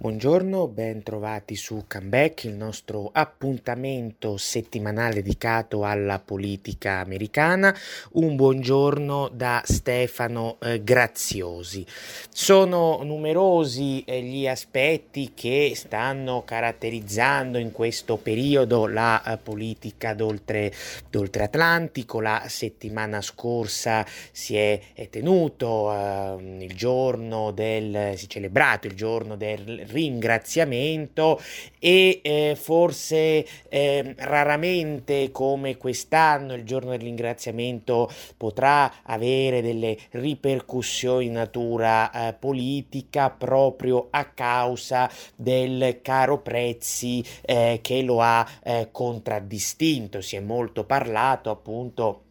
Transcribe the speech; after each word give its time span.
Buongiorno, 0.00 0.66
ben 0.66 1.02
trovati 1.02 1.56
su 1.56 1.84
Comeback, 1.86 2.44
il 2.44 2.54
nostro 2.54 3.10
appuntamento 3.12 4.38
settimanale 4.38 5.16
dedicato 5.16 5.84
alla 5.84 6.18
politica 6.18 7.00
americana. 7.00 7.76
Un 8.12 8.34
buongiorno 8.34 9.28
da 9.30 9.60
Stefano 9.62 10.56
eh, 10.62 10.82
Graziosi. 10.82 11.84
Sono 12.30 13.02
numerosi 13.02 14.02
eh, 14.06 14.22
gli 14.22 14.48
aspetti 14.48 15.32
che 15.34 15.72
stanno 15.74 16.44
caratterizzando 16.46 17.58
in 17.58 17.70
questo 17.70 18.16
periodo 18.16 18.86
la 18.86 19.22
eh, 19.22 19.36
politica 19.36 20.14
d'oltre, 20.14 20.72
d'oltre, 21.10 21.42
Atlantico. 21.42 22.22
La 22.22 22.44
settimana 22.48 23.20
scorsa 23.20 24.06
si 24.32 24.56
è, 24.56 24.80
è 24.94 25.10
tenuto 25.10 25.92
ehm, 25.92 26.62
il 26.62 26.74
giorno 26.74 27.50
del, 27.50 28.14
si 28.16 28.24
è 28.24 28.28
celebrato 28.28 28.86
il 28.86 28.94
giorno 28.94 29.36
del 29.36 29.88
ringraziamento 29.90 31.40
e 31.78 32.20
eh, 32.22 32.56
forse 32.58 33.46
eh, 33.68 34.14
raramente 34.18 35.30
come 35.30 35.76
quest'anno 35.76 36.54
il 36.54 36.64
giorno 36.64 36.90
del 36.90 37.00
ringraziamento 37.00 38.10
potrà 38.36 39.02
avere 39.02 39.62
delle 39.62 39.96
ripercussioni 40.10 41.26
in 41.26 41.32
natura 41.32 42.10
eh, 42.10 42.32
politica 42.34 43.30
proprio 43.30 44.08
a 44.10 44.26
causa 44.26 45.10
del 45.36 46.00
caro 46.02 46.40
prezzi 46.40 47.24
eh, 47.42 47.80
che 47.82 48.02
lo 48.02 48.20
ha 48.20 48.46
eh, 48.62 48.88
contraddistinto. 48.90 50.20
Si 50.20 50.36
è 50.36 50.40
molto 50.40 50.84
parlato 50.84 51.50
appunto 51.50 52.24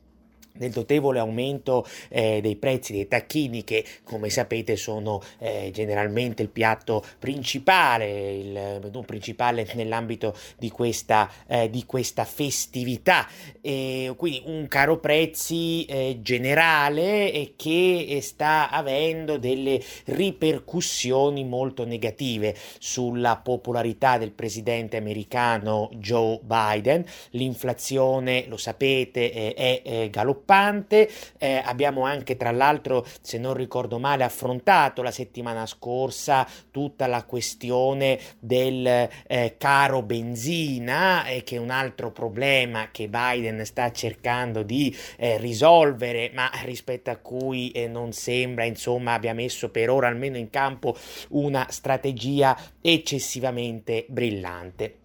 del 0.59 0.73
notevole 0.75 1.19
aumento 1.19 1.87
eh, 2.09 2.41
dei 2.41 2.57
prezzi 2.57 2.91
dei 2.91 3.07
tacchini 3.07 3.63
che 3.63 3.83
come 4.03 4.29
sapete 4.29 4.75
sono 4.75 5.21
eh, 5.39 5.71
generalmente 5.73 6.41
il 6.41 6.49
piatto 6.49 7.03
principale, 7.17 8.35
il 8.35 8.79
menù 8.83 9.03
principale 9.03 9.65
nell'ambito 9.73 10.35
di 10.57 10.69
questa, 10.69 11.31
eh, 11.47 11.69
di 11.69 11.85
questa 11.85 12.25
festività. 12.25 13.27
E 13.61 14.13
quindi 14.17 14.43
un 14.45 14.67
caro 14.67 14.99
prezzi 14.99 15.85
eh, 15.85 16.19
generale 16.21 17.53
che 17.55 18.19
sta 18.21 18.69
avendo 18.69 19.37
delle 19.37 19.81
ripercussioni 20.05 21.45
molto 21.45 21.85
negative 21.85 22.55
sulla 22.79 23.37
popolarità 23.37 24.17
del 24.17 24.31
presidente 24.31 24.97
americano 24.97 25.89
Joe 25.93 26.39
Biden. 26.43 27.05
L'inflazione, 27.31 28.45
lo 28.47 28.57
sapete, 28.57 29.53
è, 29.53 29.81
è 29.81 30.09
galoppante 30.09 30.47
preoccupante. 30.49 31.09
Eh, 31.37 31.61
abbiamo 31.63 32.03
anche, 32.03 32.35
tra 32.35 32.51
l'altro, 32.51 33.05
se 33.21 33.37
non 33.37 33.53
ricordo 33.53 33.99
male, 33.99 34.23
affrontato 34.23 35.03
la 35.03 35.11
settimana 35.11 35.65
scorsa 35.67 36.47
tutta 36.71 37.05
la 37.05 37.23
questione 37.23 38.19
del 38.39 38.85
eh, 39.27 39.55
caro 39.57 40.01
benzina, 40.01 41.25
eh, 41.27 41.43
che 41.43 41.57
è 41.57 41.59
un 41.59 41.69
altro 41.69 42.11
problema 42.11 42.89
che 42.91 43.07
Biden 43.07 43.63
sta 43.65 43.91
cercando 43.91 44.63
di 44.63 44.95
eh, 45.17 45.37
risolvere, 45.37 46.31
ma 46.33 46.49
rispetto 46.63 47.11
a 47.11 47.17
cui 47.17 47.69
eh, 47.71 47.87
non 47.87 48.11
sembra, 48.11 48.63
insomma, 48.63 49.13
abbia 49.13 49.33
messo 49.33 49.69
per 49.69 49.89
ora 49.89 50.07
almeno 50.07 50.37
in 50.37 50.49
campo 50.49 50.95
una 51.29 51.67
strategia 51.69 52.57
eccessivamente 52.81 54.05
brillante. 54.07 54.95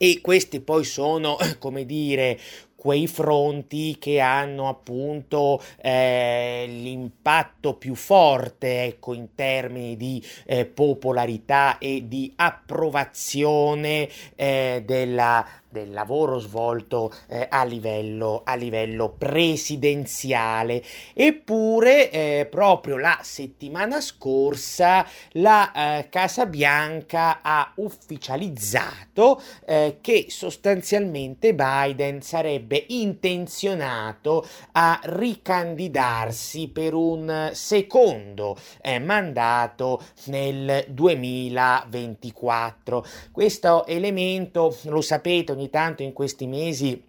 E 0.00 0.20
questi 0.20 0.60
poi 0.60 0.84
sono, 0.84 1.36
come 1.58 1.84
dire, 1.84 2.38
quei 2.78 3.08
fronti 3.08 3.96
che 3.98 4.20
hanno 4.20 4.68
appunto 4.68 5.60
eh, 5.82 6.64
l'impatto 6.68 7.74
più 7.74 7.96
forte 7.96 8.84
ecco, 8.84 9.14
in 9.14 9.34
termini 9.34 9.96
di 9.96 10.24
eh, 10.46 10.64
popolarità 10.64 11.78
e 11.78 12.06
di 12.06 12.32
approvazione 12.36 14.08
eh, 14.36 14.84
della 14.86 15.44
del 15.68 15.90
lavoro 15.90 16.38
svolto 16.38 17.12
eh, 17.28 17.46
a, 17.48 17.64
livello, 17.64 18.42
a, 18.44 18.54
livello, 18.54 19.14
presidenziale. 19.16 20.82
Eppure, 21.12 22.10
eh, 22.10 22.46
proprio 22.50 22.96
la 22.96 23.18
settimana 23.22 24.00
scorsa, 24.00 25.06
la 25.32 25.98
eh, 25.98 26.08
Casa 26.08 26.46
Bianca 26.46 27.40
ha 27.42 27.72
ufficializzato 27.76 29.40
eh, 29.66 29.98
che 30.00 30.26
sostanzialmente 30.28 31.54
Biden 31.54 32.22
sarebbe 32.22 32.84
intenzionato 32.88 34.46
a 34.72 34.98
ricandidarsi 35.02 36.68
per 36.68 36.94
un 36.94 37.50
secondo 37.52 38.56
eh, 38.80 38.98
mandato 38.98 40.02
nel 40.26 40.84
2024. 40.88 43.04
Questo 43.32 43.86
elemento, 43.86 44.76
lo 44.84 45.00
sapete, 45.00 45.54
ogni 45.58 45.70
tanto 45.70 46.04
in 46.04 46.12
questi 46.12 46.46
mesi 46.46 47.02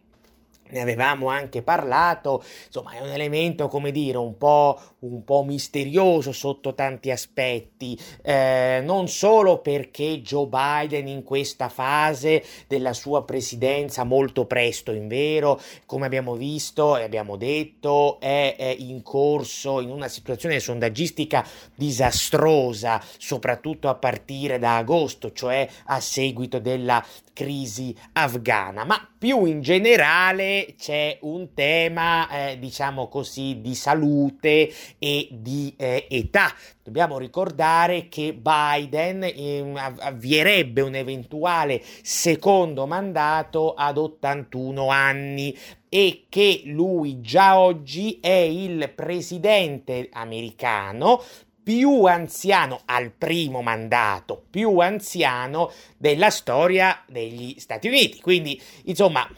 ne 0.72 0.82
avevamo 0.82 1.30
anche 1.30 1.62
parlato, 1.62 2.44
insomma 2.68 2.92
è 2.92 3.02
un 3.02 3.10
elemento, 3.10 3.68
come 3.68 3.92
dire, 3.92 4.18
un 4.18 4.38
po', 4.38 4.80
un 5.00 5.24
po 5.24 5.44
misterioso 5.44 6.32
sotto 6.32 6.74
tanti 6.74 7.12
aspetti, 7.12 8.00
eh, 8.22 8.82
non 8.84 9.08
solo 9.08 9.60
perché 9.60 10.22
Joe 10.22 10.48
Biden 10.48 11.08
in 11.08 11.24
questa 11.24 11.70
fase 11.70 12.44
della 12.68 12.94
sua 12.94 13.24
presidenza, 13.24 14.04
molto 14.04 14.46
presto 14.46 14.92
in 14.92 15.08
vero, 15.08 15.60
come 15.86 16.06
abbiamo 16.06 16.36
visto 16.36 16.98
e 16.98 17.04
abbiamo 17.04 17.36
detto, 17.36 18.20
è, 18.20 18.56
è 18.58 18.76
in 18.78 19.02
corso 19.02 19.80
in 19.82 19.90
una 19.90 20.08
situazione 20.08 20.60
sondaggistica 20.60 21.46
disastrosa, 21.74 23.02
soprattutto 23.18 23.90
a 23.90 23.96
partire 23.96 24.60
da 24.60 24.78
agosto, 24.78 25.32
cioè 25.32 25.68
a 25.86 26.00
seguito 26.00 26.60
della 26.60 27.04
crisi 27.40 27.96
afghana, 28.12 28.84
ma 28.84 29.08
più 29.18 29.46
in 29.46 29.62
generale 29.62 30.76
c'è 30.78 31.20
un 31.22 31.54
tema, 31.54 32.28
eh, 32.30 32.60
diciamo 32.60 33.08
così, 33.08 33.62
di 33.62 33.76
salute 33.76 34.70
e 35.00 35.30
di 35.32 35.74
eh, 35.78 36.06
età. 36.10 36.54
Dobbiamo 36.84 37.18
ricordare 37.18 38.10
che 38.10 38.34
Biden 38.34 39.24
eh, 39.24 39.74
avvierebbe 40.00 40.82
un 40.82 40.96
eventuale 40.96 41.82
secondo 42.02 42.86
mandato 42.86 43.74
ad 43.74 43.98
81 43.98 44.90
anni 44.90 45.58
e 45.88 46.26
che 46.28 46.64
lui 46.66 47.22
già 47.22 47.58
oggi 47.58 48.20
è 48.22 48.28
il 48.28 48.92
presidente 48.94 50.10
americano 50.12 51.24
più 51.62 52.06
anziano 52.06 52.82
al 52.86 53.12
primo 53.12 53.62
mandato, 53.62 54.46
più 54.50 54.80
anziano 54.80 55.72
della 55.98 56.30
storia 56.30 57.04
degli 57.08 57.56
Stati 57.60 57.88
Uniti. 57.88 58.22
Quindi, 58.22 58.62
insomma, 58.86 59.30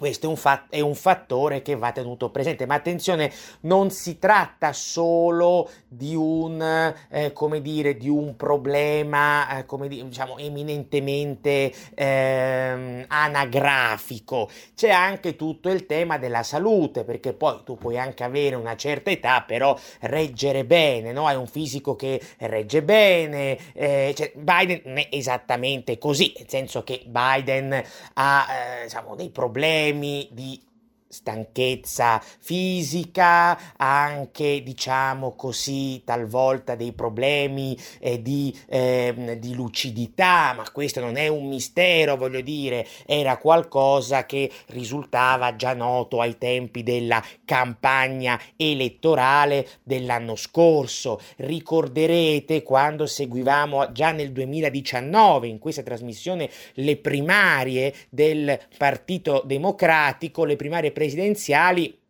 questo 0.00 0.24
è 0.24 0.28
un, 0.30 0.36
fa- 0.36 0.64
è 0.70 0.80
un, 0.80 0.94
fattore 0.94 1.60
che 1.60 1.76
va 1.76 1.92
tenuto 1.92 2.30
presente, 2.30 2.64
ma 2.64 2.72
attenzione, 2.72 3.30
non 3.60 3.90
si 3.90 4.18
tratta 4.18 4.72
solo 4.72 5.68
di 5.86 6.14
un, 6.14 6.94
eh, 7.10 7.34
come 7.34 7.60
dire, 7.60 7.98
di 7.98 8.08
un 8.08 8.34
problema, 8.34 9.58
eh, 9.58 9.66
come 9.66 9.88
dire, 9.88 10.08
diciamo, 10.08 10.38
eminentemente 10.38 11.70
eh, 11.94 13.04
anagrafico, 13.06 14.48
c'è 14.74 14.88
anche 14.88 15.36
tutto 15.36 15.68
il 15.68 15.84
tema 15.84 16.16
della 16.16 16.42
salute, 16.44 17.04
perché 17.04 17.34
poi 17.34 17.60
tu 17.62 17.76
puoi 17.76 17.98
anche 17.98 18.24
avere 18.24 18.56
una 18.56 18.76
certa 18.76 19.10
età, 19.10 19.42
però 19.42 19.78
reggere 20.00 20.64
bene, 20.64 21.12
no? 21.12 21.26
Hai 21.26 21.36
un 21.36 21.46
fisico 21.46 21.94
che 21.94 22.18
regge 22.38 22.82
bene, 22.82 23.58
eh, 23.74 24.14
cioè, 24.16 24.32
Biden 24.34 24.96
è 24.96 25.08
esattamente 25.10 25.98
così, 25.98 26.32
nel 26.38 26.48
senso 26.48 26.82
che 26.84 27.02
Biden 27.04 27.82
ha, 28.14 28.46
eh, 28.48 28.84
diciamo, 28.84 29.14
dei 29.14 29.28
problemi, 29.28 29.88
problemi 29.90 30.28
di 30.30 30.69
stanchezza 31.10 32.22
fisica, 32.38 33.74
anche 33.76 34.62
diciamo 34.62 35.34
così 35.34 36.02
talvolta 36.04 36.76
dei 36.76 36.92
problemi 36.92 37.76
eh, 37.98 38.22
di, 38.22 38.56
eh, 38.68 39.36
di, 39.40 39.54
lucidità, 39.54 40.54
ma 40.56 40.70
questo 40.70 41.00
non 41.00 41.16
è 41.16 41.26
un 41.26 41.48
mistero, 41.48 42.16
voglio 42.16 42.40
dire, 42.40 42.86
era 43.06 43.38
qualcosa 43.38 44.24
che 44.24 44.50
risultava 44.68 45.56
già 45.56 45.74
noto 45.74 46.20
ai 46.20 46.38
tempi 46.38 46.84
della 46.84 47.22
campagna 47.44 48.40
elettorale 48.56 49.66
dell'anno 49.82 50.36
scorso. 50.36 51.20
Ricorderete 51.36 52.62
quando 52.62 53.06
seguivamo 53.06 53.90
già 53.90 54.12
nel 54.12 54.30
2019 54.30 55.48
in 55.48 55.58
questa 55.58 55.82
trasmissione 55.82 56.48
le 56.74 56.96
primarie 56.96 57.92
del 58.08 58.58
Partito 58.78 59.42
Democratico, 59.44 60.44
le 60.44 60.54
primarie 60.54 60.92
presidenziali 61.00 62.00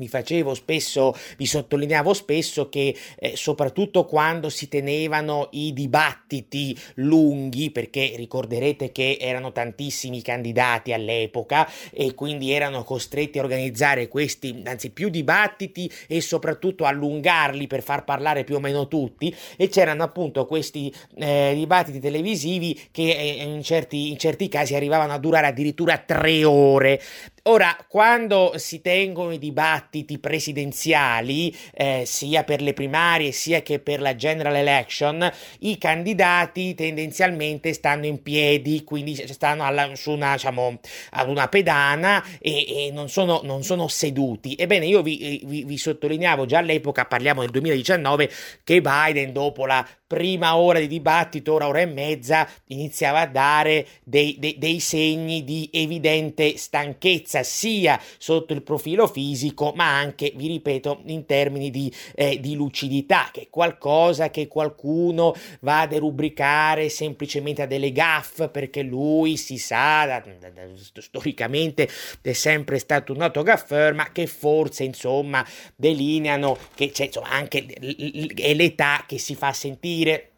vi 0.00 0.08
facevo 0.08 0.54
spesso, 0.54 1.14
vi 1.36 1.46
sottolineavo 1.46 2.14
spesso 2.14 2.68
che 2.68 2.96
eh, 3.18 3.36
soprattutto 3.36 4.06
quando 4.06 4.48
si 4.48 4.68
tenevano 4.68 5.48
i 5.52 5.72
dibattiti 5.72 6.76
lunghi, 6.94 7.70
perché 7.70 8.14
ricorderete 8.16 8.92
che 8.92 9.18
erano 9.20 9.52
tantissimi 9.52 10.22
candidati 10.22 10.92
all'epoca 10.92 11.68
e 11.92 12.14
quindi 12.14 12.50
erano 12.52 12.82
costretti 12.82 13.38
a 13.38 13.42
organizzare 13.42 14.08
questi, 14.08 14.62
anzi 14.64 14.90
più 14.90 15.10
dibattiti 15.10 15.90
e 16.06 16.20
soprattutto 16.20 16.84
allungarli 16.84 17.66
per 17.66 17.82
far 17.82 18.04
parlare 18.04 18.44
più 18.44 18.54
o 18.54 18.60
meno 18.60 18.88
tutti 18.88 19.34
e 19.56 19.68
c'erano 19.68 20.02
appunto 20.02 20.46
questi 20.46 20.92
eh, 21.16 21.52
dibattiti 21.54 21.98
televisivi 21.98 22.88
che 22.90 23.10
eh, 23.10 23.42
in, 23.42 23.62
certi, 23.62 24.10
in 24.10 24.18
certi 24.18 24.48
casi 24.48 24.74
arrivavano 24.74 25.12
a 25.12 25.18
durare 25.18 25.48
addirittura 25.48 25.98
tre 25.98 26.44
ore. 26.44 27.00
Ora, 27.44 27.74
quando 27.88 28.52
si 28.56 28.82
tengono 28.82 29.32
i 29.32 29.38
dibattiti 29.38 30.18
presidenziali, 30.18 31.56
eh, 31.72 32.02
sia 32.04 32.44
per 32.44 32.60
le 32.60 32.74
primarie 32.74 33.32
sia 33.32 33.62
che 33.62 33.78
per 33.78 34.02
la 34.02 34.14
general 34.14 34.56
election, 34.56 35.30
i 35.60 35.78
candidati 35.78 36.74
tendenzialmente 36.74 37.72
stanno 37.72 38.04
in 38.04 38.22
piedi, 38.22 38.84
quindi 38.84 39.14
stanno 39.14 39.64
alla, 39.64 39.94
su 39.94 40.10
una, 40.10 40.34
diciamo, 40.34 40.80
ad 41.10 41.28
una 41.28 41.48
pedana 41.48 42.22
e, 42.38 42.86
e 42.86 42.90
non, 42.92 43.08
sono, 43.08 43.40
non, 43.42 43.62
sono, 43.62 43.88
seduti. 43.88 44.54
Ebbene, 44.54 44.86
io 44.86 45.00
vi, 45.00 45.42
vi, 45.44 45.64
vi 45.64 45.78
sottolineavo 45.78 46.44
già 46.44 46.58
all'epoca, 46.58 47.06
parliamo 47.06 47.40
del 47.40 47.50
2019, 47.50 48.30
che 48.64 48.80
Biden 48.82 49.32
dopo 49.32 49.64
la 49.64 49.86
prima 50.10 50.56
ora 50.56 50.80
di 50.80 50.88
dibattito, 50.88 51.52
ora, 51.52 51.68
ora 51.68 51.82
e 51.82 51.86
mezza, 51.86 52.44
iniziava 52.66 53.20
a 53.20 53.26
dare 53.28 53.86
dei, 54.02 54.34
dei, 54.40 54.58
dei 54.58 54.80
segni 54.80 55.44
di 55.44 55.70
evidente 55.72 56.56
stanchezza, 56.56 57.44
sia 57.44 57.96
sotto 58.18 58.52
il 58.52 58.62
profilo 58.62 59.06
fisico, 59.06 59.72
ma 59.76 59.96
anche, 59.96 60.32
vi 60.34 60.48
ripeto, 60.48 61.02
in 61.06 61.26
termini 61.26 61.70
di, 61.70 61.94
eh, 62.16 62.40
di 62.40 62.56
lucidità, 62.56 63.28
che 63.32 63.42
è 63.42 63.48
qualcosa 63.50 64.30
che 64.30 64.48
qualcuno 64.48 65.32
va 65.60 65.82
a 65.82 65.86
derubricare 65.86 66.88
semplicemente 66.88 67.62
a 67.62 67.66
delle 67.66 67.92
gaffe, 67.92 68.48
perché 68.48 68.82
lui 68.82 69.36
si 69.36 69.58
sa, 69.58 70.06
da, 70.06 70.24
da, 70.40 70.50
da, 70.50 70.62
storicamente 70.94 71.88
è 72.20 72.32
sempre 72.32 72.80
stato 72.80 73.12
un 73.12 73.18
noto 73.18 73.44
gaffeur, 73.44 73.94
ma 73.94 74.10
che 74.10 74.26
forse, 74.26 74.82
insomma, 74.82 75.46
delineano 75.76 76.58
che 76.74 76.90
c'è 76.90 77.04
insomma, 77.04 77.28
anche 77.28 77.64
l'età 77.78 79.04
che 79.06 79.16
si 79.16 79.36
fa 79.36 79.52
sentire 79.52 79.98
dire 80.04 80.30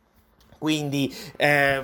quindi 0.62 1.12
eh, 1.38 1.82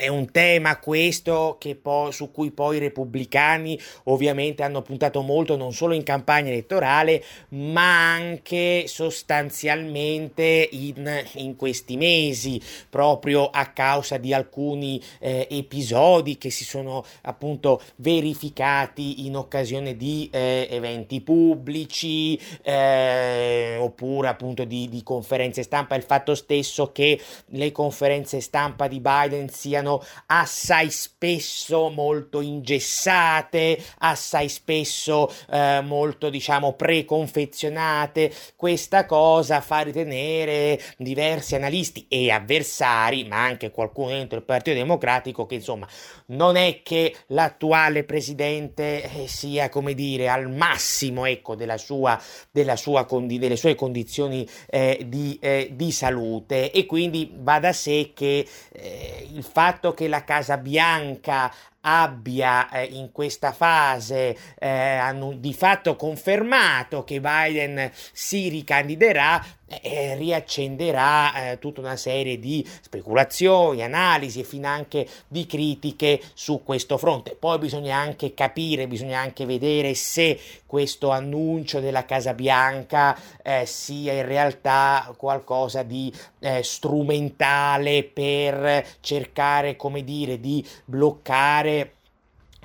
è 0.00 0.08
un 0.08 0.30
tema 0.30 0.78
questo 0.78 1.58
poi, 1.82 2.10
su 2.10 2.30
cui 2.30 2.52
poi 2.52 2.76
i 2.76 2.80
repubblicani 2.80 3.78
ovviamente 4.04 4.62
hanno 4.62 4.80
puntato 4.80 5.20
molto 5.20 5.58
non 5.58 5.74
solo 5.74 5.92
in 5.92 6.04
campagna 6.04 6.48
elettorale 6.48 7.22
ma 7.50 8.14
anche 8.14 8.84
sostanzialmente 8.86 10.70
in, 10.72 11.22
in 11.34 11.54
questi 11.56 11.98
mesi 11.98 12.58
proprio 12.88 13.50
a 13.50 13.66
causa 13.72 14.16
di 14.16 14.32
alcuni 14.32 14.98
eh, 15.18 15.46
episodi 15.50 16.38
che 16.38 16.48
si 16.48 16.64
sono 16.64 17.04
appunto 17.22 17.82
verificati 17.96 19.26
in 19.26 19.36
occasione 19.36 19.98
di 19.98 20.30
eh, 20.32 20.66
eventi 20.70 21.20
pubblici 21.20 22.40
eh, 22.62 23.76
oppure 23.78 24.28
appunto 24.28 24.64
di, 24.64 24.88
di 24.88 25.02
conferenze 25.02 25.62
stampa. 25.62 25.94
Il 25.94 26.04
fatto 26.04 26.34
stesso 26.34 26.90
che 26.90 27.20
le 27.48 27.70
conferenze 27.70 27.96
conferenze 27.98 28.40
stampa 28.40 28.86
di 28.86 29.00
Biden 29.00 29.48
siano 29.48 30.00
assai 30.26 30.88
spesso 30.88 31.90
molto 31.90 32.40
ingessate, 32.40 33.76
assai 33.98 34.48
spesso 34.48 35.28
eh, 35.50 35.80
molto 35.82 36.30
diciamo 36.30 36.74
preconfezionate. 36.74 38.32
Questa 38.54 39.04
cosa 39.04 39.60
fa 39.60 39.80
ritenere 39.80 40.80
diversi 40.96 41.56
analisti 41.56 42.06
e 42.08 42.30
avversari, 42.30 43.24
ma 43.24 43.42
anche 43.42 43.72
qualcuno 43.72 44.10
dentro 44.10 44.38
il 44.38 44.44
Partito 44.44 44.76
Democratico 44.76 45.46
che 45.46 45.56
insomma 45.56 45.88
non 46.26 46.54
è 46.54 46.82
che 46.84 47.16
l'attuale 47.28 48.04
presidente 48.04 49.02
eh, 49.02 49.26
sia 49.26 49.68
come 49.70 49.94
dire 49.94 50.28
al 50.28 50.48
massimo 50.48 51.24
ecco 51.24 51.56
della 51.56 51.78
sua, 51.78 52.20
della 52.52 52.76
sua 52.76 53.06
condi- 53.06 53.38
delle 53.38 53.56
sue 53.56 53.74
condizioni 53.74 54.46
eh, 54.68 55.04
di, 55.04 55.36
eh, 55.40 55.70
di 55.72 55.90
salute 55.90 56.70
e 56.70 56.86
quindi 56.86 57.32
va 57.34 57.58
da 57.58 57.72
sé 57.72 57.87
sé 57.88 58.12
che 58.14 58.46
eh, 58.72 59.28
il 59.32 59.42
fatto 59.42 59.94
che 59.94 60.08
la 60.08 60.24
Casa 60.24 60.58
Bianca 60.58 61.52
abbia 61.80 62.68
eh, 62.70 62.84
in 62.84 63.12
questa 63.12 63.52
fase 63.52 64.36
eh, 64.58 64.68
hanno 64.68 65.32
di 65.32 65.54
fatto 65.54 65.96
confermato 65.96 67.04
che 67.04 67.20
Biden 67.20 67.90
si 68.12 68.48
ricandiderà 68.48 69.42
eh, 69.82 70.14
riaccenderà 70.16 71.50
eh, 71.50 71.58
tutta 71.58 71.80
una 71.80 71.96
serie 71.96 72.38
di 72.38 72.66
speculazioni, 72.80 73.82
analisi 73.82 74.40
e 74.40 74.44
finanche 74.44 75.06
di 75.28 75.46
critiche 75.46 76.20
su 76.34 76.62
questo 76.64 76.96
fronte. 76.96 77.36
Poi 77.38 77.58
bisogna 77.58 77.96
anche 77.96 78.34
capire, 78.34 78.88
bisogna 78.88 79.20
anche 79.20 79.44
vedere 79.44 79.94
se 79.94 80.38
questo 80.64 81.10
annuncio 81.10 81.80
della 81.80 82.04
Casa 82.04 82.34
Bianca 82.34 83.18
eh, 83.42 83.64
sia 83.66 84.12
in 84.14 84.26
realtà 84.26 85.14
qualcosa 85.16 85.82
di 85.82 86.12
eh, 86.40 86.62
strumentale 86.62 88.04
per 88.04 88.86
cercare, 89.00 89.76
come 89.76 90.02
dire, 90.04 90.40
di 90.40 90.66
bloccare 90.84 91.77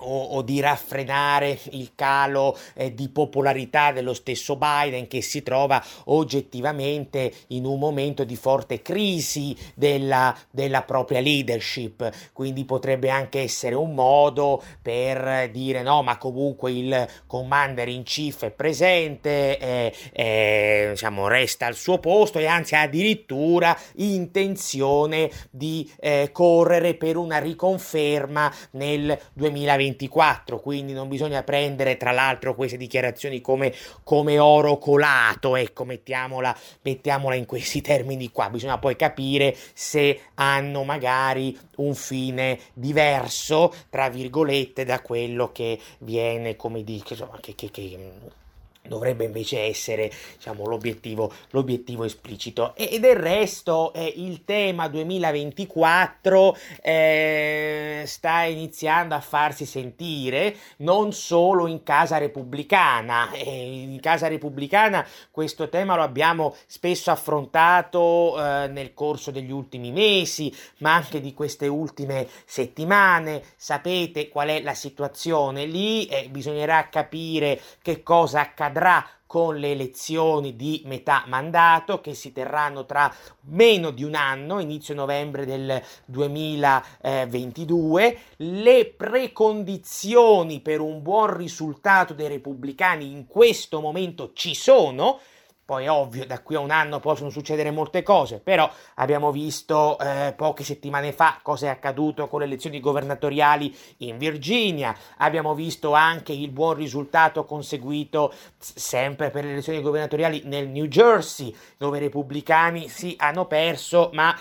o, 0.04 0.24
o, 0.24 0.42
di 0.42 0.60
raffrenare 0.60 1.58
il 1.72 1.92
calo 1.96 2.58
eh, 2.76 2.94
di 2.94 3.10
popolarità 3.10 3.92
dello 3.92 4.14
stesso 4.14 4.56
Biden 4.56 5.08
che 5.08 5.22
si 5.22 5.44
trova 5.44 5.84
oggettivamente 6.06 7.32
in 7.48 7.66
un 7.66 7.80
momento 7.80 8.24
di 8.24 8.36
forte 8.36 8.82
crisi 8.82 9.56
della, 9.74 10.36
della 10.50 10.84
propria 10.84 11.20
leadership. 11.20 12.32
Quindi 12.34 12.66
potrebbe 12.66 13.10
anche 13.10 13.42
essere 13.42 13.76
un 13.76 13.94
modo 13.94 14.62
per 14.82 15.50
dire 15.52 15.82
no 15.82 16.04
ma 16.04 16.18
comunque 16.18 16.72
il 16.72 17.08
commander 17.28 17.88
in 17.88 18.04
chief 18.04 18.44
è 18.44 18.52
presente 18.52 19.58
eh, 19.58 19.94
eh, 20.12 20.88
diciamo 20.92 21.28
resta 21.28 21.66
al 21.66 21.76
suo 21.76 22.00
posto 22.00 22.40
e 22.40 22.46
anzi 22.46 22.76
addirittura 22.76 23.78
intenzione 23.96 25.30
di 25.50 25.90
eh, 26.00 26.30
correre 26.32 26.96
per 26.96 27.18
una 27.18 27.38
riconferma 27.40 28.54
nel 28.72 29.18
2020 29.34 29.93
2024, 29.94 30.60
quindi 30.60 30.94
non 30.94 31.08
bisogna 31.08 31.44
prendere 31.44 31.98
tra 31.98 32.12
l'altro 32.12 32.56
queste 32.56 32.78
dichiarazioni 32.78 33.42
come, 33.42 33.74
come 34.04 34.40
oro 34.40 34.78
colato, 34.78 35.56
ecco, 35.56 35.86
mettiamola, 35.86 36.56
mettiamola 36.82 37.36
in 37.36 37.46
questi 37.46 37.82
termini 37.82 38.32
qua, 38.32 38.50
bisogna 38.50 38.78
poi 38.78 38.96
capire 38.96 39.56
se 39.74 40.20
hanno 40.36 40.84
magari 40.84 41.58
un 41.78 41.96
fine 41.96 42.60
diverso, 42.74 43.74
tra 43.90 44.10
virgolette, 44.10 44.86
da 44.86 45.02
quello 45.02 45.52
che 45.52 45.80
viene, 46.00 46.56
come 46.56 46.84
dice, 46.84 47.14
insomma, 47.14 47.38
che, 47.40 47.56
che, 47.56 47.70
che 47.72 48.42
dovrebbe 48.88 49.24
invece 49.24 49.62
essere 49.62 50.12
diciamo, 50.36 50.66
l'obiettivo, 50.66 51.32
l'obiettivo 51.52 52.04
esplicito. 52.04 52.76
E, 52.76 53.00
del 53.00 53.16
resto 53.16 53.94
eh, 53.94 54.14
il 54.18 54.44
tema 54.44 54.88
2024 54.88 56.58
eh, 56.82 58.04
sta 58.06 58.44
iniziando 58.44 59.16
a 59.16 59.22
farsi 59.22 59.66
sentire 59.66 60.56
non 60.78 61.14
solo 61.14 61.68
in 61.68 61.84
casa 61.84 62.18
repubblicana. 62.18 63.32
Eh, 63.32 63.84
in 63.84 64.00
casa 64.02 64.28
repubblicana 64.28 65.06
questo 65.32 65.70
tema 65.70 65.96
lo 65.96 66.04
abbiamo 66.04 66.56
spesso 66.66 67.10
affrontato 67.12 68.36
eh, 68.38 68.68
nel 68.68 68.94
corso 68.94 69.32
degli 69.32 69.52
ultimi 69.52 69.92
mesi 69.92 70.54
ma 70.80 70.94
anche 70.96 71.22
di 71.22 71.34
queste 71.34 71.68
ultime 71.68 72.28
settimane. 72.46 73.44
Sapete 73.56 74.28
qual 74.28 74.50
è 74.50 74.62
la 74.62 74.74
situazione 74.74 75.66
lì? 75.66 76.10
Bisognerà 76.30 76.90
capire 76.90 77.60
che 77.82 78.04
cosa 78.04 78.42
accadrà 78.42 78.73
accadrà 78.74 79.06
con 79.28 79.58
le 79.58 79.72
elezioni 79.72 80.56
di 80.56 80.82
metà 80.86 81.24
mandato 81.28 82.02
che 82.02 82.14
si 82.14 82.32
terranno 82.32 82.86
tra 82.86 83.14
meno 83.50 83.92
di 83.92 84.04
un 84.04 84.16
anno, 84.16 84.60
inizio 84.60 84.94
novembre 84.94 85.46
del 85.46 85.82
2022. 86.06 88.18
Le 88.38 88.86
precondizioni 88.86 90.60
per 90.60 90.82
un 90.82 91.02
buon 91.02 91.38
risultato 91.38 92.14
dei 92.14 92.28
repubblicani 92.28 93.12
in 93.12 93.26
questo 93.26 93.80
momento 93.80 94.34
ci 94.34 94.54
sono, 94.54 95.20
poi 95.66 95.86
è 95.86 95.92
ovvio, 95.92 96.26
da 96.26 96.42
qui 96.42 96.56
a 96.56 96.60
un 96.60 96.72
anno 96.72 97.00
possono 97.00 97.30
succedere 97.30 97.72
molte 97.72 98.04
cose, 98.04 98.40
però 98.40 98.70
abbiamo 98.96 99.32
visto 99.32 99.98
eh, 99.98 100.34
poche 100.36 100.64
settimane 100.64 101.14
fa 101.14 101.40
cosa 101.42 101.68
è 101.68 101.70
accaduto 101.70 102.28
con 102.28 102.42
le 102.42 102.46
elezioni 102.46 102.82
governatoriali 102.82 103.76
in 104.00 104.18
Virginia, 104.18 104.96
abbiamo 105.18 105.56
visto 105.56 105.94
anche 105.94 106.34
il 106.34 106.50
buon 106.50 106.74
risultato 106.74 107.46
conseguito 107.46 108.34
sempre 108.58 109.30
per 109.30 109.46
le 109.46 109.52
elezioni 109.52 109.82
governatoriali 109.82 110.42
nel 110.46 110.68
New 110.68 110.86
Jersey, 110.86 111.56
dove 111.78 111.98
i 111.98 112.02
repubblicani 112.02 112.90
sì 112.90 113.16
hanno 113.18 113.46
perso, 113.46 114.10
ma 114.12 114.38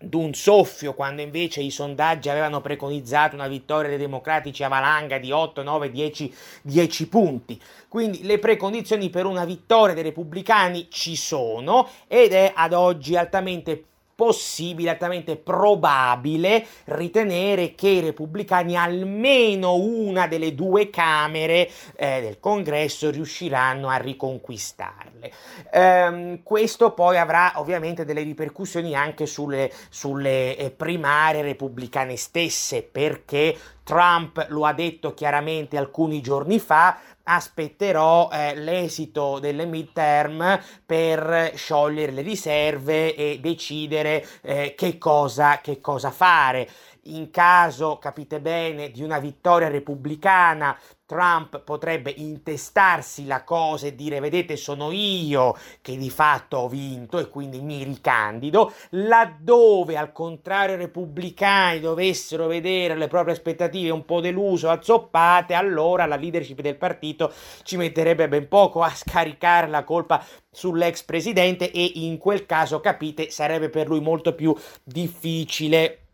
d'un 0.00 0.32
soffio, 0.32 0.94
quando 0.94 1.20
invece 1.20 1.60
i 1.60 1.70
sondaggi 1.70 2.30
avevano 2.30 2.60
preconizzato 2.60 3.34
una 3.34 3.48
vittoria 3.48 3.90
dei 3.90 3.98
democratici 3.98 4.64
a 4.64 4.68
valanga 4.68 5.18
di 5.18 5.30
8, 5.30 5.62
9, 5.62 5.90
10, 5.90 6.34
10 6.62 7.08
punti. 7.08 7.60
Quindi 7.86 8.22
le 8.22 8.38
precondizioni 8.38 9.10
per 9.10 9.26
una 9.26 9.44
vittoria 9.44 9.94
dei 9.94 10.04
repubblicani 10.04 10.88
ci 10.90 11.16
sono 11.16 11.88
ed 12.06 12.32
è 12.32 12.52
ad 12.54 12.72
oggi 12.72 13.16
altamente 13.16 13.84
possibile, 14.20 14.90
altamente 14.90 15.36
probabile 15.36 16.66
ritenere 16.84 17.74
che 17.74 17.88
i 17.88 18.00
repubblicani 18.00 18.76
almeno 18.76 19.76
una 19.76 20.26
delle 20.26 20.54
due 20.54 20.90
camere 20.90 21.70
eh, 21.96 22.20
del 22.20 22.38
congresso 22.38 23.10
riusciranno 23.10 23.88
a 23.88 23.96
riconquistarle. 23.96 25.32
Ehm, 25.72 26.42
questo 26.42 26.92
poi 26.92 27.16
avrà 27.16 27.54
ovviamente 27.56 28.04
delle 28.04 28.20
ripercussioni 28.20 28.94
anche 28.94 29.24
sulle, 29.24 29.72
sulle 29.88 30.54
eh, 30.54 30.70
primarie 30.70 31.40
repubblicane 31.40 32.16
stesse 32.16 32.82
perché 32.82 33.56
Trump 33.82 34.46
lo 34.50 34.66
ha 34.66 34.74
detto 34.74 35.14
chiaramente 35.14 35.78
alcuni 35.78 36.20
giorni 36.20 36.58
fa, 36.58 36.98
aspetterò 37.30 38.28
eh, 38.32 38.56
l'esito 38.56 39.38
delle 39.38 39.64
midterm 39.64 40.60
per 40.84 41.52
sciogliere 41.54 42.12
le 42.12 42.22
riserve 42.22 43.14
e 43.14 43.38
decidere 43.40 44.26
eh, 44.42 44.74
che, 44.76 44.98
cosa, 44.98 45.60
che 45.60 45.80
cosa 45.80 46.10
fare. 46.10 46.68
In 47.04 47.30
caso, 47.30 47.98
capite 47.98 48.40
bene, 48.40 48.90
di 48.90 49.02
una 49.02 49.18
vittoria 49.18 49.68
repubblicana 49.68 50.76
Trump 51.10 51.58
potrebbe 51.62 52.14
intestarsi 52.16 53.26
la 53.26 53.42
cosa 53.42 53.88
e 53.88 53.96
dire 53.96 54.20
vedete 54.20 54.56
sono 54.56 54.92
io 54.92 55.56
che 55.82 55.96
di 55.96 56.08
fatto 56.08 56.58
ho 56.58 56.68
vinto 56.68 57.18
e 57.18 57.28
quindi 57.28 57.60
mi 57.60 57.82
ricandido, 57.82 58.72
laddove 58.90 59.96
al 59.96 60.12
contrario 60.12 60.76
i 60.76 60.78
repubblicani 60.78 61.80
dovessero 61.80 62.46
vedere 62.46 62.94
le 62.94 63.08
proprie 63.08 63.34
aspettative 63.34 63.90
un 63.90 64.04
po' 64.04 64.20
deluso, 64.20 64.70
azzoppate, 64.70 65.54
allora 65.54 66.06
la 66.06 66.14
leadership 66.14 66.60
del 66.60 66.76
partito 66.76 67.32
ci 67.64 67.76
metterebbe 67.76 68.28
ben 68.28 68.46
poco 68.46 68.80
a 68.80 68.90
scaricare 68.90 69.66
la 69.66 69.82
colpa 69.82 70.24
sull'ex 70.48 71.02
presidente 71.02 71.72
e 71.72 71.90
in 71.96 72.18
quel 72.18 72.46
caso 72.46 72.78
capite 72.78 73.30
sarebbe 73.30 73.68
per 73.68 73.88
lui 73.88 74.00
molto 74.00 74.32
più 74.32 74.54
difficile 74.84 76.09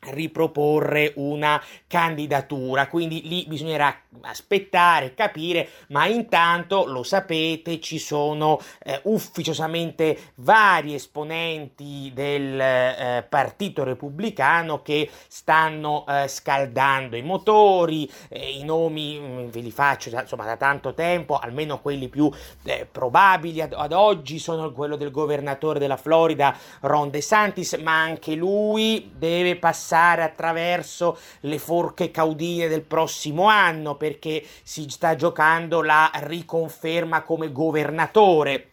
riproporre 0.00 1.12
una 1.16 1.62
candidatura. 1.86 2.88
Quindi 2.88 3.26
lì 3.28 3.44
bisognerà 3.46 3.94
aspettare 4.22 5.14
capire 5.14 5.68
ma 5.88 6.06
intanto 6.06 6.86
lo 6.86 7.02
sapete 7.02 7.80
ci 7.80 7.98
sono 7.98 8.58
eh, 8.82 9.00
ufficiosamente 9.04 10.32
vari 10.36 10.94
esponenti 10.94 12.10
del 12.14 12.58
eh, 12.58 13.26
partito 13.28 13.84
repubblicano 13.84 14.82
che 14.82 15.08
stanno 15.28 16.04
eh, 16.08 16.26
scaldando 16.26 17.16
i 17.16 17.22
motori 17.22 18.10
eh, 18.28 18.58
i 18.58 18.64
nomi 18.64 19.18
mm, 19.20 19.48
ve 19.48 19.60
li 19.60 19.70
faccio 19.70 20.08
insomma 20.08 20.44
da 20.44 20.56
tanto 20.56 20.94
tempo 20.94 21.38
almeno 21.38 21.80
quelli 21.80 22.08
più 22.08 22.30
eh, 22.64 22.88
probabili 22.90 23.60
ad, 23.60 23.74
ad 23.76 23.92
oggi 23.92 24.38
sono 24.38 24.72
quello 24.72 24.96
del 24.96 25.10
governatore 25.10 25.78
della 25.78 25.96
Florida 25.96 26.56
Ron 26.80 27.10
DeSantis 27.10 27.74
ma 27.74 28.00
anche 28.00 28.34
lui 28.34 29.12
deve 29.14 29.56
passare 29.56 29.87
passare 29.88 30.22
attraverso 30.22 31.18
le 31.40 31.58
forche 31.58 32.10
caudine 32.10 32.68
del 32.68 32.82
prossimo 32.82 33.46
anno 33.48 33.96
perché 33.96 34.44
si 34.62 34.86
sta 34.90 35.14
giocando 35.14 35.80
la 35.80 36.10
riconferma 36.14 37.22
come 37.22 37.50
governatore 37.50 38.72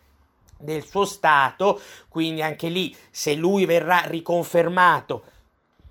del 0.57 0.85
suo 0.85 1.05
stato, 1.05 1.79
quindi 2.09 2.41
anche 2.41 2.67
lì 2.67 2.93
se 3.09 3.33
lui 3.35 3.65
verrà 3.65 4.01
riconfermato 4.05 5.23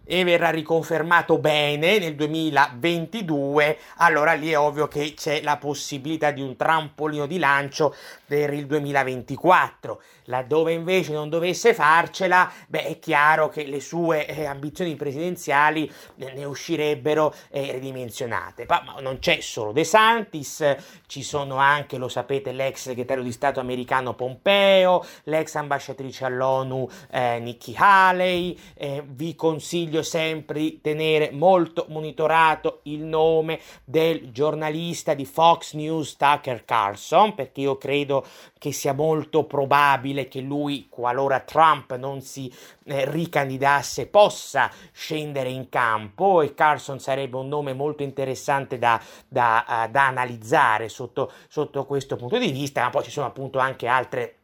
e 0.05 0.25
verrà 0.25 0.51
riconfermato 0.51 1.39
bene 1.39 1.99
nel 1.99 2.15
2022, 2.15 3.79
allora 3.97 4.35
lì 4.35 4.51
è 4.51 4.59
ovvio 4.59 4.87
che 4.89 5.15
c'è 5.15 5.43
la 5.43 5.57
possibilità 5.57 6.31
di 6.31 6.43
un 6.43 6.57
trampolino 6.57 7.27
di 7.27 7.39
lancio 7.39 7.95
per 8.27 8.53
il 8.53 8.67
2024. 8.67 10.01
Laddove 10.29 10.73
invece 10.73 11.13
non 11.13 11.29
dovesse 11.29 11.75
farcela, 11.75 12.51
beh, 12.67 12.85
è 12.87 12.99
chiaro 12.99 13.49
che 13.49 13.65
le 13.65 13.81
sue 13.81 14.27
eh, 14.27 14.47
ambizioni 14.47 14.97
presidenziali 14.97 15.91
eh, 16.17 16.33
ne 16.33 16.45
uscirebbero 16.45 17.35
eh, 17.51 17.73
ridimensionate. 17.73 18.65
Ma, 18.67 18.97
non 19.01 19.19
c'è 19.19 19.41
solo 19.41 19.73
De 19.73 19.85
Santis, 19.85 20.77
ci 21.07 21.23
sono 21.23 21.57
anche, 21.57 21.99
lo 21.99 22.09
sapete, 22.09 22.53
l'ex 22.53 22.83
segretario 22.83 23.23
di 23.23 23.33
Stato 23.33 23.61
americano 23.61 24.15
Pompeo, 24.15 25.05
l'ex 25.25 25.55
ambasciatrice 25.57 26.25
all'ONU 26.25 26.89
eh, 27.11 27.39
Nikki 27.41 27.75
Haley. 27.77 28.59
Eh, 28.75 29.03
vi 29.07 29.35
consiglio 29.35 29.94
sempre 30.03 30.61
di 30.61 30.81
tenere 30.81 31.31
molto 31.31 31.87
monitorato 31.89 32.81
il 32.85 33.01
nome 33.01 33.61
del 33.85 34.31
giornalista 34.33 35.15
di 35.15 35.25
Fox 35.25 35.75
News 35.75 36.17
Tucker 36.17 36.65
Carlson, 36.65 37.35
perché 37.35 37.61
io 37.63 37.77
credo 37.77 38.25
che 38.59 38.73
sia 38.73 38.93
molto 38.93 39.45
probabile 39.45 40.29
che 40.29 40.41
lui, 40.41 40.87
qualora 40.89 41.41
Trump 41.41 41.95
non 41.97 42.21
si 42.21 42.53
eh, 42.85 43.11
ricandidasse, 43.11 44.07
possa 44.07 44.71
scendere 44.93 45.51
in 45.51 45.69
campo 45.69 46.41
e 46.41 46.55
Carson 46.55 46.99
sarebbe 46.99 47.37
un 47.37 47.49
nome 47.49 47.73
molto 47.75 48.03
interessante 48.03 48.79
da, 48.79 49.01
da, 49.29 49.65
uh, 49.87 49.91
da 49.91 50.07
analizzare 50.07 50.89
sotto, 50.89 51.31
sotto 51.49 51.85
questo 51.85 52.17
punto 52.17 52.39
di 52.39 52.51
vista, 52.51 52.83
ma 52.83 52.91
poi 52.91 53.05
ci 53.05 53.11
sono 53.11 53.27
appunto 53.27 53.59
anche 53.59 53.87
altre 53.87 54.37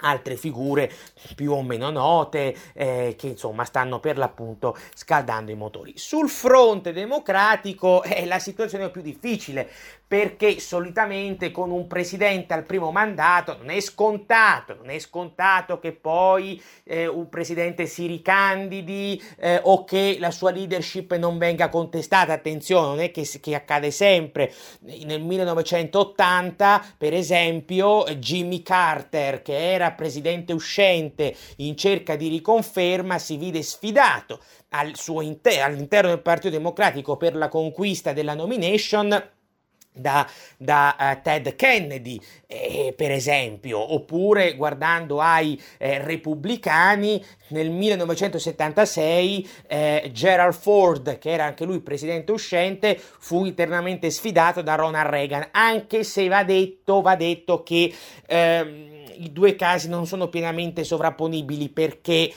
altre 0.00 0.36
figure 0.36 0.90
più 1.34 1.52
o 1.52 1.62
meno 1.62 1.90
note 1.90 2.56
eh, 2.74 3.14
che 3.16 3.28
insomma 3.28 3.64
stanno 3.64 4.00
per 4.00 4.18
l'appunto 4.18 4.76
scaldando 4.94 5.50
i 5.50 5.56
motori. 5.56 5.94
Sul 5.96 6.28
fronte 6.28 6.92
democratico 6.92 8.02
è 8.02 8.24
la 8.26 8.38
situazione 8.38 8.90
più 8.90 9.02
difficile 9.02 9.70
perché 10.08 10.58
solitamente 10.58 11.50
con 11.50 11.70
un 11.70 11.86
presidente 11.86 12.54
al 12.54 12.64
primo 12.64 12.90
mandato 12.90 13.58
non 13.58 13.68
è 13.68 13.78
scontato, 13.80 14.74
non 14.74 14.88
è 14.88 14.98
scontato 14.98 15.78
che 15.78 15.92
poi 15.92 16.60
eh, 16.84 17.06
un 17.06 17.28
presidente 17.28 17.84
si 17.84 18.06
ricandidi 18.06 19.22
eh, 19.38 19.60
o 19.62 19.84
che 19.84 20.16
la 20.18 20.30
sua 20.30 20.50
leadership 20.50 21.14
non 21.16 21.36
venga 21.36 21.68
contestata. 21.68 22.32
Attenzione, 22.32 22.86
non 22.86 23.00
è 23.00 23.10
che, 23.10 23.28
che 23.38 23.54
accade 23.54 23.90
sempre. 23.90 24.50
Nel 24.80 25.20
1980, 25.20 26.94
per 26.96 27.12
esempio, 27.12 28.04
Jimmy 28.14 28.62
Carter, 28.62 29.42
che 29.42 29.72
era 29.72 29.92
presidente 29.92 30.54
uscente 30.54 31.36
in 31.56 31.76
cerca 31.76 32.16
di 32.16 32.28
riconferma, 32.28 33.18
si 33.18 33.36
vide 33.36 33.62
sfidato 33.62 34.40
al 34.70 34.94
inter- 35.20 35.60
all'interno 35.60 36.08
del 36.08 36.22
Partito 36.22 36.50
Democratico 36.50 37.18
per 37.18 37.36
la 37.36 37.48
conquista 37.48 38.14
della 38.14 38.34
nomination 38.34 39.36
da, 39.92 40.28
da 40.56 40.96
uh, 40.98 41.22
Ted 41.22 41.56
Kennedy, 41.56 42.20
eh, 42.46 42.94
per 42.96 43.10
esempio, 43.10 43.94
oppure 43.94 44.54
guardando 44.54 45.20
ai 45.20 45.60
eh, 45.78 45.98
repubblicani 46.02 47.22
nel 47.48 47.70
1976 47.70 49.48
eh, 49.66 50.10
Gerald 50.12 50.54
Ford, 50.54 51.18
che 51.18 51.30
era 51.30 51.44
anche 51.44 51.64
lui 51.64 51.80
presidente 51.80 52.32
uscente, 52.32 52.98
fu 52.98 53.44
internamente 53.44 54.10
sfidato 54.10 54.62
da 54.62 54.74
Ronald 54.74 55.10
Reagan, 55.10 55.48
anche 55.50 56.04
se 56.04 56.28
va 56.28 56.44
detto, 56.44 57.00
va 57.00 57.16
detto 57.16 57.62
che 57.62 57.92
ehm, 58.26 58.96
i 59.18 59.32
due 59.32 59.56
casi 59.56 59.88
non 59.88 60.06
sono 60.06 60.28
pienamente 60.28 60.84
sovrapponibili 60.84 61.68
perché 61.68 62.32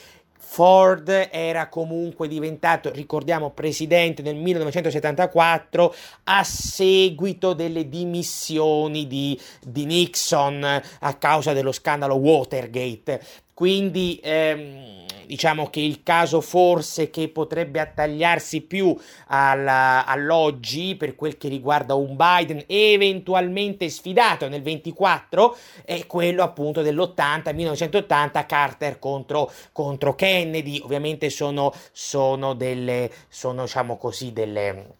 Ford 0.54 1.08
era 1.32 1.70
comunque 1.70 2.28
diventato, 2.28 2.92
ricordiamo, 2.92 3.52
presidente 3.52 4.22
nel 4.22 4.36
1974 4.36 5.96
a 6.26 6.44
seguito 6.44 7.54
delle 7.54 7.88
dimissioni 7.88 9.08
di, 9.08 9.40
di 9.66 9.86
Nixon 9.86 10.62
a 11.00 11.14
causa 11.14 11.54
dello 11.54 11.72
scandalo 11.72 12.16
Watergate. 12.16 13.22
Quindi 13.54 14.20
ehm, 14.22 15.06
diciamo 15.32 15.70
che 15.70 15.80
il 15.80 16.04
caso 16.04 16.42
forse 16.42 17.10
che 17.10 17.30
potrebbe 17.30 17.80
attagliarsi 17.80 18.60
più 18.60 18.94
alla, 19.28 20.06
all'oggi 20.06 20.98
per 20.98 21.16
quel 21.16 21.38
che 21.38 21.48
riguarda 21.48 21.96
un 21.96 22.18
Biden 22.18 22.66
eventualmente 22.68 23.88
sfidato 23.88 24.50
nel 24.50 24.62
24 24.62 25.56
è 25.86 26.06
quello 26.06 26.44
appunto 26.44 26.82
dell'80, 26.82 27.56
1980 27.56 28.46
Carter 28.46 29.00
contro, 29.00 29.50
contro 29.72 30.16
Kennedy. 30.16 30.82
Ovviamente 30.82 31.30
sono, 31.30 31.74
sono 31.94 32.54
delle, 32.54 33.10
sono 33.30 33.62
diciamo 33.64 33.96
così 33.96 34.34
delle 34.34 35.00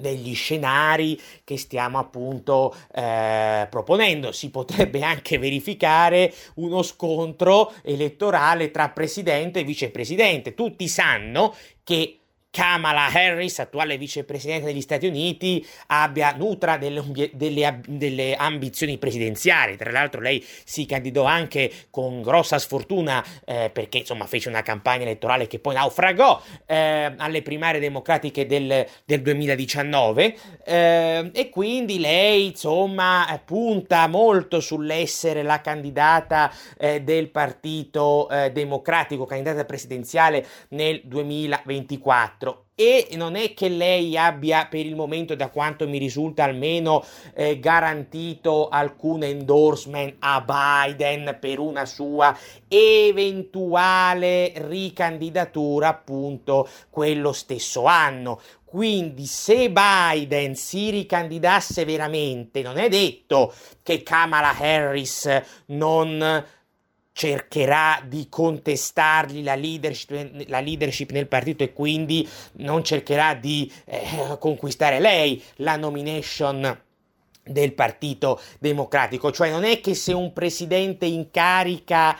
degli 0.00 0.34
scenari 0.34 1.20
che 1.44 1.56
stiamo 1.56 1.98
appunto 1.98 2.74
eh, 2.94 3.66
proponendo. 3.70 4.32
Si 4.32 4.50
potrebbe 4.50 5.02
anche 5.02 5.38
verificare 5.38 6.32
uno 6.54 6.82
scontro 6.82 7.72
elettorale 7.82 8.70
tra 8.70 8.88
presidente 8.90 9.60
e 9.60 9.64
vicepresidente. 9.64 10.54
Tutti 10.54 10.88
sanno 10.88 11.54
che 11.84 12.18
Kamala 12.50 13.06
Harris, 13.12 13.58
attuale 13.58 13.98
vicepresidente 13.98 14.64
degli 14.64 14.80
Stati 14.80 15.06
Uniti, 15.06 15.64
abbia, 15.88 16.34
nutra 16.36 16.78
delle, 16.78 17.04
delle, 17.32 17.80
delle, 17.86 18.34
ambizioni 18.34 18.96
presidenziali. 18.98 19.76
Tra 19.76 19.90
l'altro 19.90 20.20
lei 20.20 20.44
si 20.64 20.86
candidò 20.86 21.24
anche 21.24 21.70
con 21.90 22.22
grossa 22.22 22.58
sfortuna 22.58 23.24
eh, 23.44 23.70
perché 23.72 23.98
insomma 23.98 24.26
fece 24.26 24.48
una 24.48 24.62
campagna 24.62 25.02
elettorale 25.02 25.46
che 25.46 25.58
poi 25.58 25.74
naufragò 25.74 26.40
eh, 26.66 27.14
alle 27.16 27.42
primarie 27.42 27.80
democratiche 27.80 28.46
del, 28.46 28.86
del 29.04 29.22
2019 29.22 30.38
eh, 30.64 31.30
e 31.32 31.48
quindi 31.50 32.00
lei 32.00 32.46
insomma 32.46 33.40
punta 33.44 34.06
molto 34.06 34.60
sull'essere 34.60 35.42
la 35.42 35.60
candidata 35.60 36.52
eh, 36.78 37.02
del 37.02 37.30
Partito 37.30 38.28
eh, 38.30 38.50
Democratico, 38.50 39.26
candidata 39.26 39.64
presidenziale 39.64 40.46
nel 40.70 41.02
2024 41.04 42.47
e 42.80 43.08
non 43.16 43.34
è 43.34 43.54
che 43.54 43.68
lei 43.68 44.16
abbia 44.16 44.68
per 44.70 44.86
il 44.86 44.94
momento, 44.94 45.34
da 45.34 45.48
quanto 45.48 45.88
mi 45.88 45.98
risulta 45.98 46.44
almeno, 46.44 47.04
eh, 47.34 47.58
garantito 47.58 48.68
alcun 48.68 49.24
endorsement 49.24 50.14
a 50.20 50.40
Biden 50.86 51.38
per 51.40 51.58
una 51.58 51.84
sua 51.84 52.38
eventuale 52.68 54.52
ricandidatura 54.54 55.88
appunto 55.88 56.68
quello 56.88 57.32
stesso 57.32 57.84
anno. 57.86 58.40
Quindi 58.64 59.26
se 59.26 59.72
Biden 59.72 60.54
si 60.54 60.90
ricandidasse 60.90 61.84
veramente, 61.84 62.62
non 62.62 62.76
è 62.76 62.88
detto 62.88 63.52
che 63.82 64.04
Kamala 64.04 64.56
Harris 64.56 65.28
non 65.66 66.44
cercherà 67.18 68.00
di 68.06 68.28
contestargli 68.28 69.42
la 69.42 69.56
leadership, 69.56 70.44
la 70.46 70.60
leadership, 70.60 71.10
nel 71.10 71.26
partito 71.26 71.64
e 71.64 71.72
quindi 71.72 72.28
non 72.58 72.84
cercherà 72.84 73.34
di 73.34 73.68
eh, 73.86 74.36
conquistare 74.38 75.00
lei 75.00 75.42
la 75.56 75.74
nomination 75.74 76.80
del 77.42 77.72
Partito 77.72 78.40
Democratico. 78.60 79.32
Cioè 79.32 79.50
non 79.50 79.64
è 79.64 79.80
che 79.80 79.96
se 79.96 80.12
un 80.12 80.32
presidente 80.32 81.06
in 81.06 81.32
carica 81.32 82.16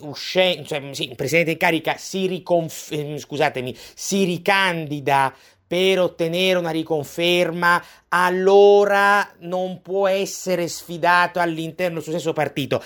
usce, 0.00 0.62
cioè, 0.66 0.90
sì, 0.92 1.06
un 1.08 1.16
presidente 1.16 1.52
in 1.52 1.56
carica 1.56 1.96
si 1.96 2.26
riconf- 2.26 2.92
eh, 2.92 3.16
scusatemi, 3.16 3.74
si 3.94 4.24
ricandida 4.24 5.34
per 5.66 6.00
ottenere 6.00 6.58
una 6.58 6.70
riconferma, 6.70 7.82
allora 8.08 9.26
non 9.38 9.80
può 9.80 10.06
essere 10.06 10.68
sfidato 10.68 11.40
all'interno 11.40 11.94
del 11.94 12.02
suo 12.02 12.12
stesso 12.12 12.34
partito. 12.34 12.82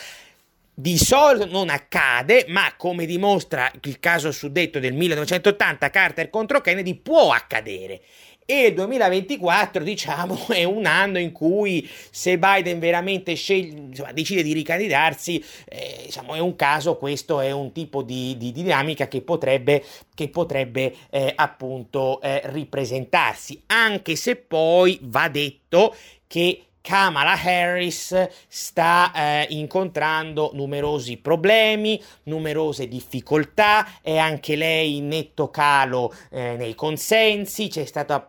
Di 0.78 0.98
solito 0.98 1.46
non 1.46 1.70
accade, 1.70 2.44
ma 2.48 2.74
come 2.76 3.06
dimostra 3.06 3.72
il 3.84 3.98
caso 3.98 4.30
suddetto 4.30 4.78
del 4.78 4.92
1980 4.92 5.88
Carter 5.88 6.28
contro 6.28 6.60
Kennedy, 6.60 6.96
può 6.96 7.32
accadere. 7.32 8.02
E 8.44 8.66
il 8.66 8.74
2024, 8.74 9.82
diciamo, 9.82 10.48
è 10.52 10.64
un 10.64 10.84
anno 10.84 11.18
in 11.18 11.32
cui 11.32 11.88
se 12.10 12.38
Biden 12.38 12.78
veramente 12.78 13.32
sceglie, 13.36 13.74
insomma, 13.88 14.12
decide 14.12 14.42
di 14.42 14.52
ricandidarsi, 14.52 15.42
eh, 15.66 16.02
diciamo, 16.04 16.34
è 16.34 16.40
un 16.40 16.54
caso, 16.56 16.98
questo 16.98 17.40
è 17.40 17.50
un 17.52 17.72
tipo 17.72 18.02
di, 18.02 18.36
di 18.36 18.52
dinamica 18.52 19.08
che 19.08 19.22
potrebbe, 19.22 19.82
che 20.14 20.28
potrebbe 20.28 20.94
eh, 21.08 21.32
appunto 21.34 22.20
eh, 22.20 22.42
ripresentarsi, 22.44 23.62
anche 23.68 24.14
se 24.14 24.36
poi 24.36 24.98
va 25.04 25.28
detto 25.28 25.94
che 26.26 26.65
Kamala 26.86 27.32
Harris 27.32 28.28
sta 28.46 29.10
eh, 29.12 29.46
incontrando 29.50 30.52
numerosi 30.54 31.16
problemi, 31.16 32.00
numerose 32.24 32.86
difficoltà, 32.86 34.00
è 34.00 34.16
anche 34.18 34.54
lei 34.54 34.98
in 34.98 35.08
netto 35.08 35.50
calo 35.50 36.14
eh, 36.30 36.54
nei 36.56 36.76
consensi, 36.76 37.66
c'è 37.66 37.84
stato 37.84 38.28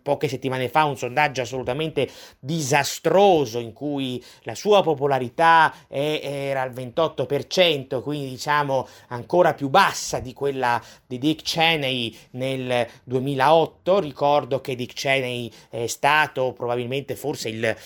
poche 0.00 0.28
settimane 0.28 0.68
fa 0.68 0.84
un 0.84 0.96
sondaggio 0.96 1.40
assolutamente 1.40 2.08
disastroso 2.38 3.58
in 3.58 3.72
cui 3.72 4.24
la 4.42 4.54
sua 4.54 4.80
popolarità 4.80 5.74
è, 5.88 6.20
era 6.22 6.62
al 6.62 6.70
28%, 6.70 8.00
quindi 8.00 8.28
diciamo 8.28 8.86
ancora 9.08 9.54
più 9.54 9.70
bassa 9.70 10.20
di 10.20 10.32
quella 10.34 10.80
di 11.04 11.18
Dick 11.18 11.42
Cheney 11.42 12.16
nel 12.32 12.86
2008, 13.02 13.98
ricordo 13.98 14.60
che 14.60 14.76
Dick 14.76 14.94
Cheney 14.94 15.50
è 15.68 15.88
stato 15.88 16.52
probabilmente 16.52 17.16
forse 17.16 17.48
il 17.48 17.76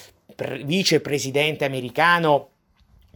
vicepresidente 0.65 1.65
americano 1.65 2.52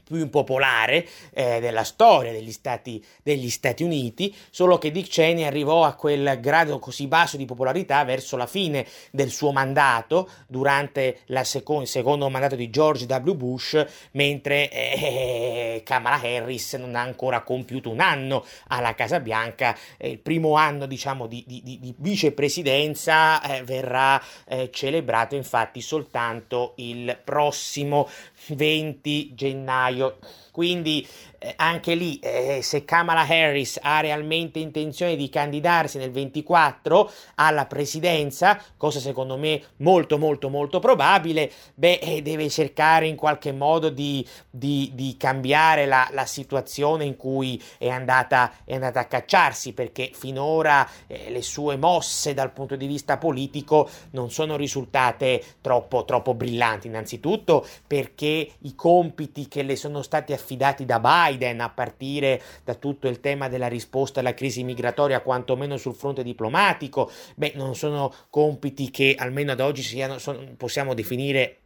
più 0.06 0.18
impopolare 0.18 1.06
eh, 1.32 1.58
della 1.60 1.82
storia 1.82 2.30
degli 2.30 2.52
Stati, 2.52 3.04
degli 3.22 3.50
Stati, 3.50 3.82
Uniti, 3.82 4.34
solo 4.50 4.78
che 4.78 4.92
Dick 4.92 5.08
Cheney 5.08 5.44
arrivò 5.44 5.84
a 5.84 5.94
quel 5.94 6.38
grado 6.40 6.78
così 6.78 7.08
basso 7.08 7.36
di 7.36 7.44
popolarità 7.44 8.04
verso 8.04 8.36
la 8.36 8.46
fine 8.46 8.86
del 9.10 9.30
suo 9.30 9.50
mandato, 9.50 10.28
durante 10.46 11.18
seco- 11.42 11.80
il 11.80 11.88
secondo 11.88 12.28
mandato 12.30 12.54
di 12.54 12.70
George 12.70 13.06
W. 13.06 13.32
Bush, 13.32 13.85
mentre 14.12 14.70
eh, 14.70 15.83
Kamala 15.85 16.20
Harris 16.20 16.74
non 16.74 16.94
ha 16.94 17.00
ancora 17.00 17.42
compiuto 17.42 17.90
un 17.90 18.00
anno 18.00 18.44
alla 18.68 18.94
Casa 18.94 19.18
Bianca, 19.18 19.76
eh, 19.96 20.11
il 20.11 20.18
primo 20.18 20.54
anno 20.54 20.87
diciamo 20.87 21.26
di, 21.26 21.42
di, 21.46 21.62
di 21.62 21.94
vicepresidenza 21.98 23.42
eh, 23.42 23.62
verrà 23.64 24.22
eh, 24.46 24.70
celebrato 24.70 25.35
infatti 25.35 25.81
soltanto 25.81 26.74
il 26.76 27.18
prossimo 27.22 28.09
20 28.48 29.35
gennaio. 29.35 30.14
Quindi 30.57 31.07
eh, 31.38 31.53
anche 31.57 31.95
lì, 31.95 32.19
eh, 32.21 32.61
se 32.62 32.87
Kamala 32.87 33.27
Harris 33.29 33.79
ha 33.83 34.01
realmente 34.01 34.59
intenzione 34.59 35.14
di 35.14 35.29
candidarsi 35.29 35.99
nel 35.99 36.11
24 36.11 37.11
alla 37.35 37.66
presidenza, 37.66 38.59
cosa 38.79 38.99
secondo 38.99 39.37
me 39.37 39.62
molto 39.79 40.16
molto 40.16 40.49
molto 40.49 40.79
probabile, 40.79 41.53
beh, 41.75 41.99
eh, 42.01 42.23
deve 42.23 42.49
cercare 42.49 43.07
in 43.07 43.16
qualche 43.16 43.53
modo 43.53 43.90
di, 43.90 44.27
di, 44.49 44.92
di 44.95 45.16
cambiare 45.19 45.85
la, 45.85 46.09
la, 46.12 46.25
situazione 46.25 47.05
in 47.05 47.16
cui 47.16 47.62
è 47.77 47.88
andata, 47.88 48.51
è 48.64 48.73
andata, 48.73 49.01
a 49.01 49.05
cacciarsi, 49.05 49.75
perché 49.75 50.11
finora 50.14 50.88
eh, 51.07 51.29
le 51.29 51.42
sue 51.42 51.77
mosse 51.77 52.33
dal 52.33 52.53
punto 52.53 52.77
di 52.77 52.87
vista 52.87 53.19
politico 53.19 53.90
non 54.12 54.31
sono 54.31 54.57
risultate 54.57 55.45
troppo, 55.61 56.07
troppo 56.07 56.33
brillanti, 56.33 56.87
innanzitutto 56.87 57.66
perché 57.87 58.53
i 58.59 58.75
compiti 58.75 59.49
che 59.49 59.62
le 59.62 59.77
sono 59.77 60.01
stati 60.01 60.33
affidati 60.33 60.45
affidati 60.46 60.85
da 60.85 61.00
Biden 61.00 61.61
a 61.61 61.68
partire 61.68 62.40
da 62.62 62.74
tutto 62.74 63.09
il 63.09 63.18
tema 63.18 63.48
della 63.48 63.66
risposta 63.66 64.20
alla 64.20 64.32
crisi 64.32 64.62
migratoria, 64.62 65.20
quantomeno 65.20 65.76
sul 65.76 65.94
fronte 65.94 66.22
diplomatico, 66.22 67.11
beh, 67.35 67.52
non 67.56 67.74
sono 67.74 68.12
compiti 68.30 68.90
che 68.90 69.16
almeno 69.18 69.50
ad 69.52 69.61
oggi 69.61 69.82
siano, 69.82 70.18
sono, 70.18 70.54
possiamo 70.56 70.94
definire 70.94 71.59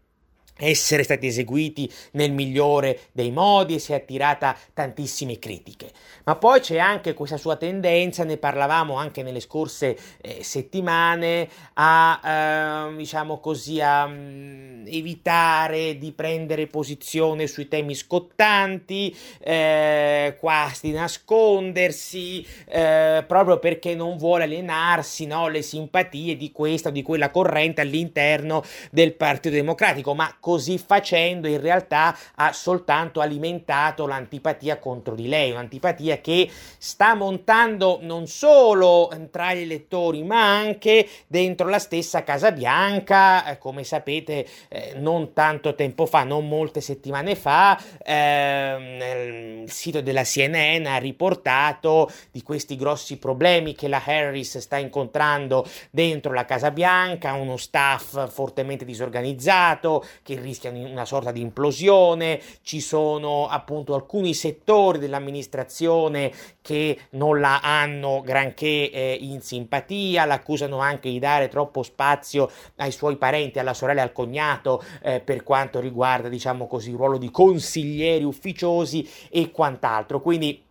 essere 0.60 1.02
stati 1.02 1.26
eseguiti 1.26 1.90
nel 2.12 2.32
migliore 2.32 3.00
dei 3.12 3.30
modi 3.30 3.74
e 3.74 3.78
si 3.78 3.92
è 3.92 3.96
attirata 3.96 4.56
tantissime 4.72 5.38
critiche. 5.38 5.90
Ma 6.24 6.36
poi 6.36 6.60
c'è 6.60 6.78
anche 6.78 7.14
questa 7.14 7.36
sua 7.36 7.56
tendenza, 7.56 8.24
ne 8.24 8.36
parlavamo 8.36 8.94
anche 8.94 9.22
nelle 9.22 9.40
scorse 9.40 9.96
eh, 10.20 10.44
settimane, 10.44 11.48
a 11.74 12.88
eh, 12.90 12.96
diciamo 12.96 13.40
così 13.40 13.80
a 13.80 14.04
um, 14.04 14.84
evitare 14.86 15.98
di 15.98 16.12
prendere 16.12 16.66
posizione 16.66 17.46
sui 17.46 17.68
temi 17.68 17.94
scottanti, 17.94 19.16
eh, 19.40 20.36
quasi 20.38 20.90
nascondersi, 20.90 22.46
eh, 22.68 23.24
proprio 23.26 23.58
perché 23.58 23.94
non 23.94 24.16
vuole 24.16 24.44
alienarsi 24.44 25.26
no, 25.26 25.48
le 25.48 25.62
simpatie 25.62 26.36
di 26.36 26.52
questa 26.52 26.90
o 26.90 26.92
di 26.92 27.02
quella 27.02 27.30
corrente 27.30 27.80
all'interno 27.80 28.62
del 28.90 29.14
Partito 29.14 29.54
Democratico, 29.54 30.14
ma 30.14 30.36
così 30.50 30.78
facendo 30.78 31.46
in 31.46 31.60
realtà 31.60 32.16
ha 32.34 32.52
soltanto 32.52 33.20
alimentato 33.20 34.08
l'antipatia 34.08 34.80
contro 34.80 35.14
di 35.14 35.28
lei, 35.28 35.52
un'antipatia 35.52 36.18
che 36.18 36.50
sta 36.76 37.14
montando 37.14 38.00
non 38.02 38.26
solo 38.26 39.08
tra 39.30 39.54
gli 39.54 39.60
elettori 39.60 40.24
ma 40.24 40.56
anche 40.56 41.08
dentro 41.28 41.68
la 41.68 41.78
stessa 41.78 42.24
Casa 42.24 42.50
Bianca, 42.50 43.44
eh, 43.46 43.58
come 43.58 43.84
sapete 43.84 44.44
eh, 44.68 44.94
non 44.96 45.32
tanto 45.34 45.76
tempo 45.76 46.04
fa, 46.04 46.24
non 46.24 46.48
molte 46.48 46.80
settimane 46.80 47.36
fa, 47.36 47.80
eh, 48.02 49.62
il 49.62 49.70
sito 49.70 50.00
della 50.00 50.24
CNN 50.24 50.84
ha 50.86 50.96
riportato 50.96 52.10
di 52.32 52.42
questi 52.42 52.74
grossi 52.74 53.18
problemi 53.18 53.76
che 53.76 53.86
la 53.86 54.02
Harris 54.04 54.58
sta 54.58 54.78
incontrando 54.78 55.64
dentro 55.90 56.32
la 56.32 56.44
Casa 56.44 56.72
Bianca, 56.72 57.34
uno 57.34 57.56
staff 57.56 58.28
fortemente 58.32 58.84
disorganizzato 58.84 60.04
che 60.24 60.38
rischia 60.40 60.70
una 60.70 61.04
sorta 61.04 61.30
di 61.32 61.40
implosione, 61.40 62.40
ci 62.62 62.80
sono 62.80 63.46
appunto 63.48 63.94
alcuni 63.94 64.34
settori 64.34 64.98
dell'amministrazione 64.98 66.32
che 66.60 66.98
non 67.10 67.40
la 67.40 67.60
hanno 67.60 68.20
granché 68.22 68.90
eh, 68.90 69.18
in 69.20 69.40
simpatia, 69.40 70.24
l'accusano 70.24 70.78
anche 70.78 71.10
di 71.10 71.18
dare 71.18 71.48
troppo 71.48 71.82
spazio 71.82 72.50
ai 72.76 72.92
suoi 72.92 73.16
parenti, 73.16 73.58
alla 73.58 73.74
sorella 73.74 74.00
e 74.00 74.04
al 74.04 74.12
cognato 74.12 74.82
eh, 75.02 75.20
per 75.20 75.42
quanto 75.42 75.80
riguarda 75.80 76.28
diciamo 76.28 76.66
così 76.66 76.90
il 76.90 76.96
ruolo 76.96 77.18
di 77.18 77.30
consiglieri 77.30 78.24
ufficiosi 78.24 79.08
e 79.30 79.50
quant'altro. 79.50 80.20
Quindi 80.20 80.68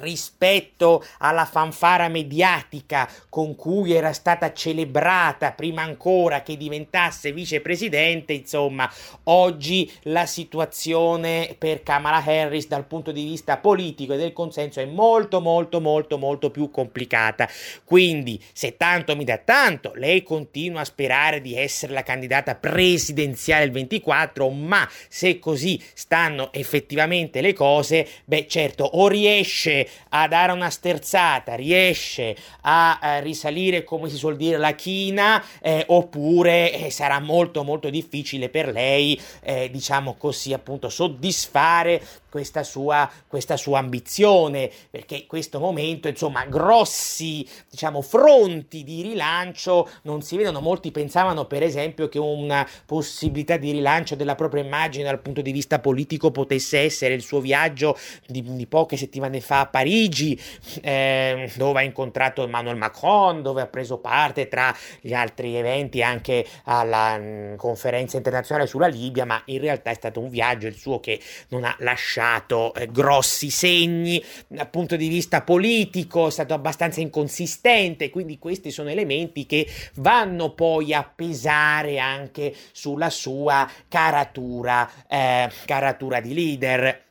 rispetto 0.00 1.04
alla 1.18 1.44
fanfara 1.44 2.08
mediatica 2.08 3.08
con 3.28 3.54
cui 3.56 3.92
era 3.92 4.12
stata 4.12 4.52
celebrata 4.52 5.52
prima 5.52 5.82
ancora 5.82 6.42
che 6.42 6.56
diventasse 6.56 7.32
vicepresidente, 7.32 8.32
insomma, 8.32 8.90
oggi 9.24 9.90
la 10.02 10.26
situazione 10.26 11.54
per 11.58 11.82
Kamala 11.82 12.22
Harris 12.24 12.66
dal 12.66 12.86
punto 12.86 13.12
di 13.12 13.24
vista 13.24 13.58
politico 13.58 14.14
e 14.14 14.16
del 14.16 14.32
consenso 14.32 14.80
è 14.80 14.86
molto 14.86 15.40
molto 15.40 15.80
molto 15.80 16.18
molto 16.18 16.50
più 16.50 16.70
complicata. 16.70 17.48
Quindi, 17.84 18.42
se 18.52 18.76
tanto 18.76 19.16
mi 19.16 19.24
dà 19.24 19.38
tanto, 19.38 19.92
lei 19.94 20.22
continua 20.22 20.80
a 20.80 20.84
sperare 20.84 21.40
di 21.40 21.56
essere 21.56 21.92
la 21.92 22.02
candidata 22.02 22.54
presidenziale 22.54 23.64
il 23.64 23.72
24, 23.72 24.48
ma 24.48 24.88
se 25.08 25.38
così 25.38 25.80
stanno 25.94 26.52
effettivamente 26.52 27.40
le 27.40 27.52
cose, 27.52 28.06
beh, 28.24 28.46
certo, 28.48 28.84
o 28.84 29.08
riesce 29.08 29.81
a 30.10 30.28
dare 30.28 30.52
una 30.52 30.70
sterzata, 30.70 31.54
riesce 31.54 32.36
a, 32.62 32.98
a 32.98 33.18
risalire, 33.18 33.84
come 33.84 34.08
si 34.08 34.16
suol 34.16 34.36
dire, 34.36 34.58
la 34.58 34.74
china, 34.74 35.42
eh, 35.60 35.84
oppure 35.88 36.72
eh, 36.72 36.90
sarà 36.90 37.20
molto 37.20 37.64
molto 37.64 37.90
difficile 37.90 38.48
per 38.48 38.68
lei, 38.68 39.20
eh, 39.40 39.70
diciamo 39.70 40.14
così, 40.14 40.52
appunto, 40.52 40.88
soddisfare 40.88 42.02
questa 42.32 42.62
sua, 42.62 43.08
questa 43.26 43.58
sua 43.58 43.78
ambizione, 43.78 44.70
perché 44.88 45.16
in 45.16 45.26
questo 45.26 45.60
momento, 45.60 46.08
insomma, 46.08 46.46
grossi, 46.46 47.46
diciamo, 47.68 48.00
fronti 48.00 48.84
di 48.84 49.02
rilancio 49.02 49.86
non 50.04 50.22
si 50.22 50.38
vedono. 50.38 50.60
Molti 50.60 50.90
pensavano, 50.92 51.44
per 51.44 51.62
esempio, 51.62 52.08
che 52.08 52.18
una 52.18 52.66
possibilità 52.86 53.58
di 53.58 53.70
rilancio 53.70 54.14
della 54.14 54.34
propria 54.34 54.62
immagine 54.62 55.04
dal 55.04 55.20
punto 55.20 55.42
di 55.42 55.52
vista 55.52 55.78
politico 55.78 56.30
potesse 56.30 56.78
essere 56.78 57.12
il 57.12 57.20
suo 57.20 57.38
viaggio 57.38 57.98
di, 58.26 58.42
di 58.42 58.66
poche 58.66 58.96
settimane 58.96 59.42
fa 59.42 59.60
a 59.60 59.66
Parigi, 59.66 60.40
eh, 60.80 61.52
dove 61.56 61.80
ha 61.80 61.82
incontrato 61.82 62.44
Emmanuel 62.44 62.76
Macron, 62.76 63.42
dove 63.42 63.60
ha 63.60 63.66
preso 63.66 63.98
parte 63.98 64.48
tra 64.48 64.74
gli 65.02 65.12
altri 65.12 65.54
eventi 65.54 66.02
anche 66.02 66.46
alla 66.64 67.18
mh, 67.18 67.22
mm, 67.22 67.54
conferenza 67.56 68.16
internazionale 68.16 68.66
sulla 68.66 68.86
Libia, 68.86 69.26
ma 69.26 69.42
in 69.46 69.60
realtà 69.60 69.90
è 69.90 69.94
stato 69.94 70.18
un 70.18 70.30
viaggio 70.30 70.66
il 70.66 70.76
suo 70.76 70.98
che 70.98 71.20
non 71.48 71.64
ha 71.64 71.76
lasciato 71.80 72.20
lasciato 72.22 72.72
eh, 72.74 72.88
grossi 72.90 73.50
segni 73.50 74.22
dal 74.46 74.70
punto 74.70 74.96
di 74.96 75.08
vista 75.08 75.42
politico, 75.42 76.28
è 76.28 76.30
stato 76.30 76.54
abbastanza 76.54 77.00
inconsistente, 77.00 78.10
quindi 78.10 78.38
questi 78.38 78.70
sono 78.70 78.90
elementi 78.90 79.44
che 79.46 79.66
vanno 79.94 80.52
poi 80.52 80.94
a 80.94 81.02
pesare 81.02 81.98
anche 81.98 82.54
sulla 82.70 83.10
sua 83.10 83.68
caratura, 83.88 84.88
eh, 85.08 85.50
caratura 85.66 86.20
di 86.20 86.34
leader. 86.34 87.04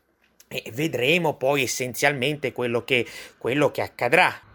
E 0.48 0.70
vedremo 0.74 1.36
poi 1.36 1.64
essenzialmente 1.64 2.52
quello 2.52 2.84
che, 2.84 3.06
quello 3.38 3.72
che 3.72 3.82
accadrà. 3.82 4.51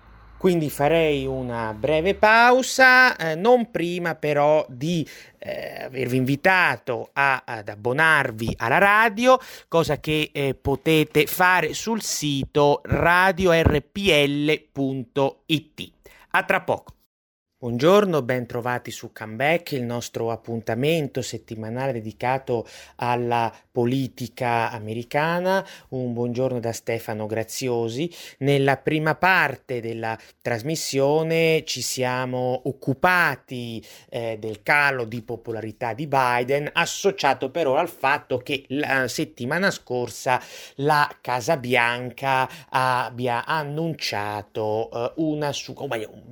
Quindi 0.47 0.71
farei 0.71 1.27
una 1.27 1.75
breve 1.77 2.15
pausa, 2.15 3.17
eh, 3.17 3.35
non 3.35 3.73
prima 3.73 4.15
però 4.15 4.65
di 4.69 5.05
eh, 5.39 5.87
avervi 5.87 6.17
invitato 6.17 7.11
a, 7.15 7.43
ad 7.45 7.69
abbonarvi 7.69 8.55
alla 8.59 8.79
radio, 8.79 9.41
cosa 9.67 9.99
che 9.99 10.31
eh, 10.33 10.55
potete 10.55 11.27
fare 11.27 11.75
sul 11.75 12.01
sito 12.01 12.81
radiorpl.it. 12.85 13.93
A 16.31 16.43
tra 16.45 16.61
poco. 16.61 16.96
Buongiorno, 17.59 18.21
ben 18.21 18.45
trovati 18.45 18.91
su 18.91 19.13
Comeback, 19.15 19.73
il 19.73 19.83
nostro 19.83 20.31
appuntamento 20.31 21.23
settimanale 21.23 21.93
dedicato 21.93 22.67
alla 22.97 23.51
politica 23.73 24.71
americana. 24.71 25.67
Un 25.89 26.13
buongiorno 26.13 26.61
da 26.61 26.73
Stefano 26.73 27.25
Graziosi. 27.25 28.13
Nella 28.41 28.77
prima 28.77 29.15
parte 29.15 29.81
della 29.81 30.19
trasmissione 30.43 31.63
ci 31.65 31.81
siamo 31.81 32.61
occupati 32.65 33.83
eh, 34.11 34.37
del 34.39 34.63
calo 34.63 35.07
di 35.07 35.23
popolarità 35.23 35.95
di 35.95 36.07
Biden, 36.07 36.69
associato 36.71 37.51
però 37.51 37.77
al 37.77 37.89
fatto 37.89 38.37
che 38.37 38.67
la 38.69 39.09
settimana 39.09 39.71
scorsa 39.71 40.39
la 40.75 41.11
Casa 41.23 41.57
Bianca 41.57 42.47
abbia 42.69 43.47
annunciato 43.47 44.91
eh, 44.93 45.13
una, 45.23 45.53
su- 45.53 45.73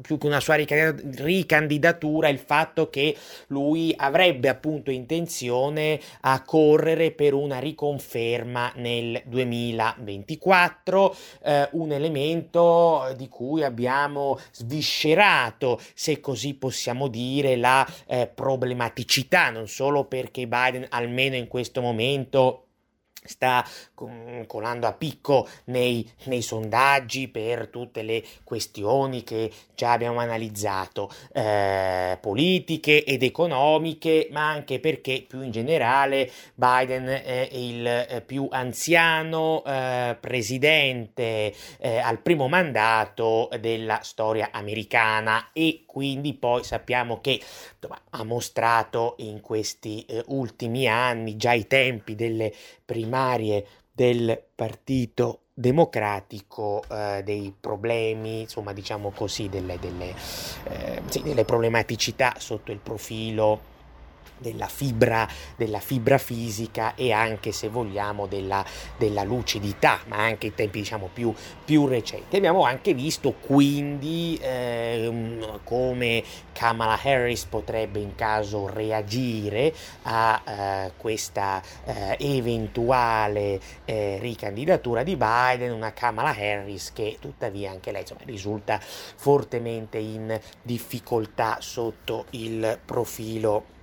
più 0.03 0.19
che 0.19 0.27
una 0.27 0.41
sua 0.41 0.57
ricandidatura 0.57 1.13
ricandidatura 1.17 2.29
il 2.29 2.39
fatto 2.39 2.91
che 2.91 3.17
lui 3.49 3.95
avrebbe 3.97 4.49
appunto 4.49 4.91
intenzione 4.91 6.01
a 6.23 6.43
correre 6.43 7.11
per 7.11 7.35
una 7.35 7.59
riconferma 7.59 8.73
nel 8.77 9.23
2024, 9.27 11.17
eh, 11.43 11.69
un 11.73 11.93
elemento 11.93 13.13
di 13.17 13.29
cui 13.29 13.63
abbiamo 13.63 14.39
sviscerato, 14.53 15.81
se 15.95 16.21
così 16.21 16.55
possiamo 16.55 17.09
dire, 17.09 17.57
la 17.57 17.87
eh, 18.07 18.27
problematicità, 18.27 19.51
non 19.51 19.69
solo 19.69 20.05
perché 20.05 20.47
Biden 20.47 20.87
almeno 20.91 21.37
in 21.37 21.49
questo 21.49 21.81
momento 21.81 22.64
sta 23.25 23.67
colando 24.47 24.87
a 24.87 24.93
picco 24.93 25.49
nei, 25.65 26.09
nei, 26.25 26.43
sondaggi 26.43 27.29
per 27.29 27.69
tutte 27.69 28.03
le 28.03 28.23
questioni 28.45 29.25
che 29.25 29.51
già 29.75 29.93
abbiamo 29.93 30.21
analizzato, 30.21 31.11
eh, 31.33 32.19
politiche 32.21 33.03
ed 33.05 33.23
economiche, 33.23 34.29
ma 34.31 34.51
anche 34.51 34.79
perché 34.79 35.25
più 35.27 35.41
in 35.41 35.51
generale 35.51 36.31
Biden 36.55 37.07
è 37.07 37.49
il 37.53 37.87
eh, 37.87 38.23
più 38.25 38.47
anziano 38.51 39.63
eh, 39.65 40.17
presidente 40.21 41.55
eh, 41.79 41.99
al 41.99 42.19
primo 42.21 42.49
mandato 42.49 43.49
della 43.59 44.01
storia 44.03 44.51
americana 44.53 45.49
e 45.53 45.84
quindi 45.95 46.35
poi 46.35 46.65
sappiamo 46.65 47.21
che 47.21 47.41
insomma, 47.77 48.01
ha 48.11 48.25
mostrato 48.25 49.15
in 49.19 49.41
questi 49.41 50.05
eh, 50.09 50.25
ultimi 50.27 50.89
anni, 50.89 51.37
già 51.37 51.51
ai 51.51 51.69
tempi 51.69 52.17
delle 52.17 52.53
primarie 52.85 53.65
del 53.93 54.43
Partito 54.57 55.43
Democratico, 55.55 56.83
eh, 56.91 57.23
dei 57.23 57.55
problemi, 57.61 58.41
insomma 58.41 58.73
diciamo 58.73 59.13
così, 59.13 59.49
delle, 59.49 59.79
delle, 59.79 60.13
eh, 60.65 61.01
sì, 61.07 61.23
delle 61.23 61.45
problematicità 61.45 62.35
sotto 62.39 62.73
il 62.73 62.79
profilo 62.79 63.73
della 64.45 64.67
fibra, 64.67 65.27
della 65.57 65.81
fibra 65.81 66.19
fisica 66.19 66.95
e 66.95 67.13
anche 67.13 67.51
se 67.51 67.69
vogliamo 67.69 68.27
della, 68.27 68.63
della 68.99 69.23
lucidità, 69.23 70.01
ma 70.09 70.19
anche 70.19 70.49
in 70.49 70.55
tempi 70.55 70.81
diciamo 70.81 71.09
più, 71.11 71.33
più 71.65 71.87
recenti. 71.87 72.37
Abbiamo 72.37 72.65
anche 72.65 72.93
visto 72.93 73.33
quindi 73.33 74.39
eh, 74.43 75.61
come 75.65 76.23
Kamala 76.53 77.01
Harris 77.03 77.47
potrebbe 77.47 78.01
in 78.01 78.15
caso 78.15 78.69
reagire 78.69 79.73
a 80.03 80.43
eh, 80.45 80.93
questa 80.99 81.63
eh, 81.85 82.17
eventuale 82.21 83.59
eh, 83.87 84.19
ricandidatura 84.21 85.03
di 85.03 85.17
Biden, 85.17 85.73
una 85.73 85.95
Kamala 85.95 86.37
Harris 86.37 86.93
che 86.93 87.17
tuttavia 87.19 87.71
anche 87.71 87.93
lei 87.93 88.03
insomma, 88.03 88.21
risulta 88.25 88.79
fortemente 88.81 89.97
in 89.97 90.39
difficoltà 90.63 91.57
sotto 91.61 92.27
il 92.31 92.79
profilo 92.85 93.74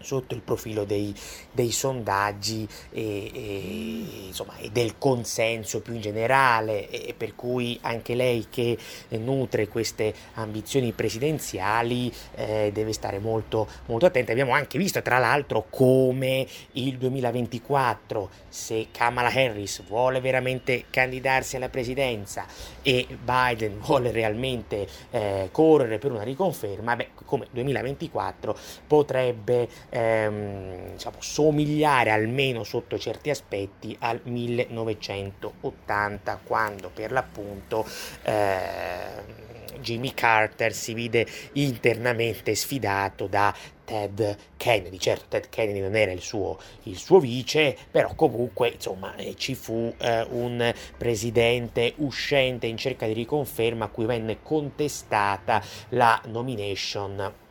sotto 0.00 0.34
il 0.34 0.40
profilo 0.40 0.84
dei, 0.84 1.14
dei 1.52 1.70
sondaggi 1.70 2.66
e, 2.90 3.30
e, 3.32 4.26
insomma, 4.26 4.56
e, 4.56 4.70
del 4.70 4.98
consenso 4.98 5.80
più 5.80 5.94
in 5.94 6.00
generale 6.00 6.88
e 6.88 7.14
per 7.16 7.34
cui 7.34 7.78
anche 7.82 8.14
lei 8.14 8.46
che 8.50 8.76
nutre 9.10 9.68
queste 9.68 10.14
ambizioni 10.34 10.92
presidenziali 10.92 12.12
eh, 12.34 12.70
deve 12.72 12.92
stare 12.92 13.18
molto, 13.18 13.68
molto 13.86 14.06
attenta. 14.06 14.32
Abbiamo 14.32 14.52
anche 14.52 14.78
visto 14.78 15.02
tra 15.02 15.18
l'altro 15.18 15.66
come 15.68 16.46
il 16.72 16.96
2024 16.98 18.30
se 18.48 18.88
Kamala 18.90 19.28
Harris 19.28 19.82
vuole 19.86 20.20
veramente 20.20 20.86
candidarsi 20.90 21.56
alla 21.56 21.68
presidenza 21.68 22.46
e 22.82 23.06
Biden 23.22 23.78
vuole 23.80 24.10
realmente 24.10 24.86
eh, 25.10 25.48
correre 25.52 25.98
per 25.98 26.12
una 26.12 26.22
riconferma, 26.22 26.96
beh, 26.96 27.08
come 27.24 27.46
2024 27.50 28.56
potrebbe 28.86 29.68
ehm, 29.90 30.92
diciamo, 30.92 31.16
somigliare 31.18 32.10
almeno 32.10 32.64
sotto 32.64 32.98
certi 32.98 33.28
aspetti 33.30 33.96
al 34.00 34.20
1980 34.22 36.40
quando 36.44 36.90
per 36.92 37.12
l'appunto 37.12 37.86
eh, 38.22 39.48
Jimmy 39.80 40.12
Carter 40.14 40.72
si 40.72 40.94
vide 40.94 41.26
internamente 41.52 42.54
sfidato 42.54 43.26
da 43.26 43.54
Ted 43.84 44.36
Kennedy. 44.56 44.98
Certo, 44.98 45.24
Ted 45.28 45.48
Kennedy 45.48 45.80
non 45.80 45.96
era 45.96 46.12
il 46.12 46.20
suo, 46.20 46.58
il 46.84 46.96
suo 46.96 47.18
vice, 47.18 47.76
però 47.90 48.14
comunque 48.14 48.68
insomma 48.68 49.14
eh, 49.16 49.34
ci 49.36 49.54
fu 49.54 49.92
eh, 49.98 50.26
un 50.30 50.72
presidente 50.96 51.94
uscente 51.96 52.66
in 52.66 52.76
cerca 52.76 53.06
di 53.06 53.12
riconferma 53.12 53.86
a 53.86 53.88
cui 53.88 54.04
venne 54.04 54.38
contestata 54.42 55.62
la 55.90 56.20
nomination 56.26 57.48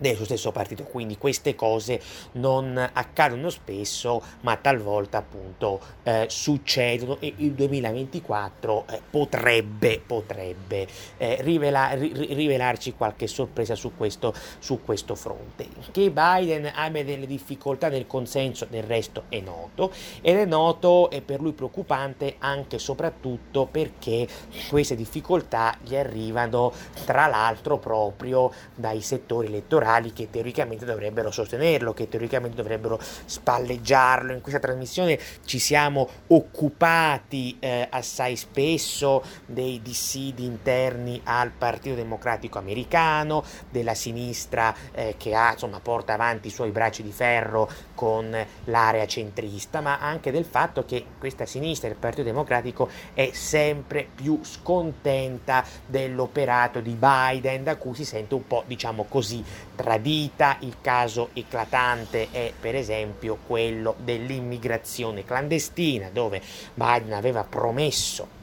del 0.00 0.16
suo 0.16 0.24
stesso 0.24 0.50
partito. 0.50 0.84
Quindi 0.84 1.18
queste 1.18 1.54
cose 1.54 2.00
non 2.32 2.76
accadono 2.92 3.50
spesso, 3.50 4.22
ma 4.40 4.56
talvolta 4.56 5.18
appunto 5.18 5.80
eh, 6.02 6.26
succedono 6.28 7.18
e 7.20 7.34
il 7.36 7.52
2024 7.52 8.86
eh, 8.88 9.00
potrebbe, 9.10 10.00
potrebbe 10.04 10.86
eh, 11.18 11.36
rivela- 11.40 11.92
ri- 11.92 12.12
rivelarci 12.34 12.94
qualche 12.94 13.26
sorpresa 13.26 13.74
su 13.74 13.92
questo, 13.96 14.34
su 14.58 14.80
questo 14.82 15.14
fronte. 15.14 15.68
Che 15.90 16.10
Biden 16.10 16.70
abbia 16.74 17.04
delle 17.04 17.26
difficoltà 17.26 17.88
nel 17.88 18.06
consenso 18.06 18.66
del 18.68 18.82
resto 18.82 19.24
è 19.28 19.40
noto 19.40 19.92
ed 20.22 20.36
è 20.36 20.46
noto 20.46 21.10
e 21.10 21.20
per 21.20 21.40
lui 21.40 21.52
preoccupante 21.52 22.36
anche 22.38 22.76
e 22.76 22.78
soprattutto 22.78 23.68
perché 23.70 24.26
queste 24.68 24.96
difficoltà 24.96 25.76
gli 25.82 25.94
arrivano 25.94 26.72
tra 27.04 27.26
l'altro 27.26 27.78
proprio 27.78 28.50
dai 28.74 29.02
settori 29.02 29.48
elettorali 29.48 29.89
liberali 29.90 30.12
che 30.12 30.30
teoricamente 30.30 30.84
dovrebbero 30.84 31.30
sostenerlo, 31.30 31.92
che 31.92 32.08
teoricamente 32.08 32.56
dovrebbero 32.56 32.98
spalleggiarlo. 33.00 34.32
In 34.32 34.40
questa 34.40 34.60
trasmissione 34.60 35.18
ci 35.44 35.58
siamo 35.58 36.08
occupati 36.28 37.56
eh, 37.58 37.86
assai 37.90 38.36
spesso 38.36 39.22
dei 39.46 39.80
dissidi 39.82 40.44
interni 40.44 41.20
al 41.24 41.50
Partito 41.50 41.96
Democratico 41.96 42.58
americano, 42.58 43.44
della 43.68 43.94
sinistra 43.94 44.74
eh, 44.92 45.14
che 45.16 45.34
ha, 45.34 45.52
insomma, 45.52 45.80
porta 45.80 46.14
avanti 46.14 46.48
i 46.48 46.50
suoi 46.50 46.70
bracci 46.70 47.02
di 47.02 47.12
ferro 47.12 47.68
con 47.94 48.36
l'area 48.64 49.06
centrista, 49.06 49.80
ma 49.80 49.98
anche 49.98 50.30
del 50.30 50.44
fatto 50.44 50.84
che 50.84 51.04
questa 51.18 51.46
sinistra, 51.46 51.88
il 51.88 51.96
Partito 51.96 52.22
Democratico, 52.22 52.88
è 53.14 53.30
sempre 53.32 54.06
più 54.14 54.40
scontenta 54.42 55.64
dell'operato 55.86 56.80
di 56.80 56.96
Biden, 56.98 57.64
da 57.64 57.76
cui 57.76 57.94
si 57.94 58.04
sente 58.04 58.34
un 58.34 58.46
po', 58.46 58.64
diciamo 58.66 59.04
così, 59.04 59.42
tradita, 59.80 60.58
il 60.60 60.76
caso 60.82 61.30
eclatante 61.32 62.28
è 62.30 62.52
per 62.58 62.74
esempio 62.74 63.38
quello 63.46 63.94
dell'immigrazione 63.98 65.24
clandestina 65.24 66.10
dove 66.12 66.42
Biden 66.74 67.14
aveva 67.14 67.44
promesso 67.44 68.39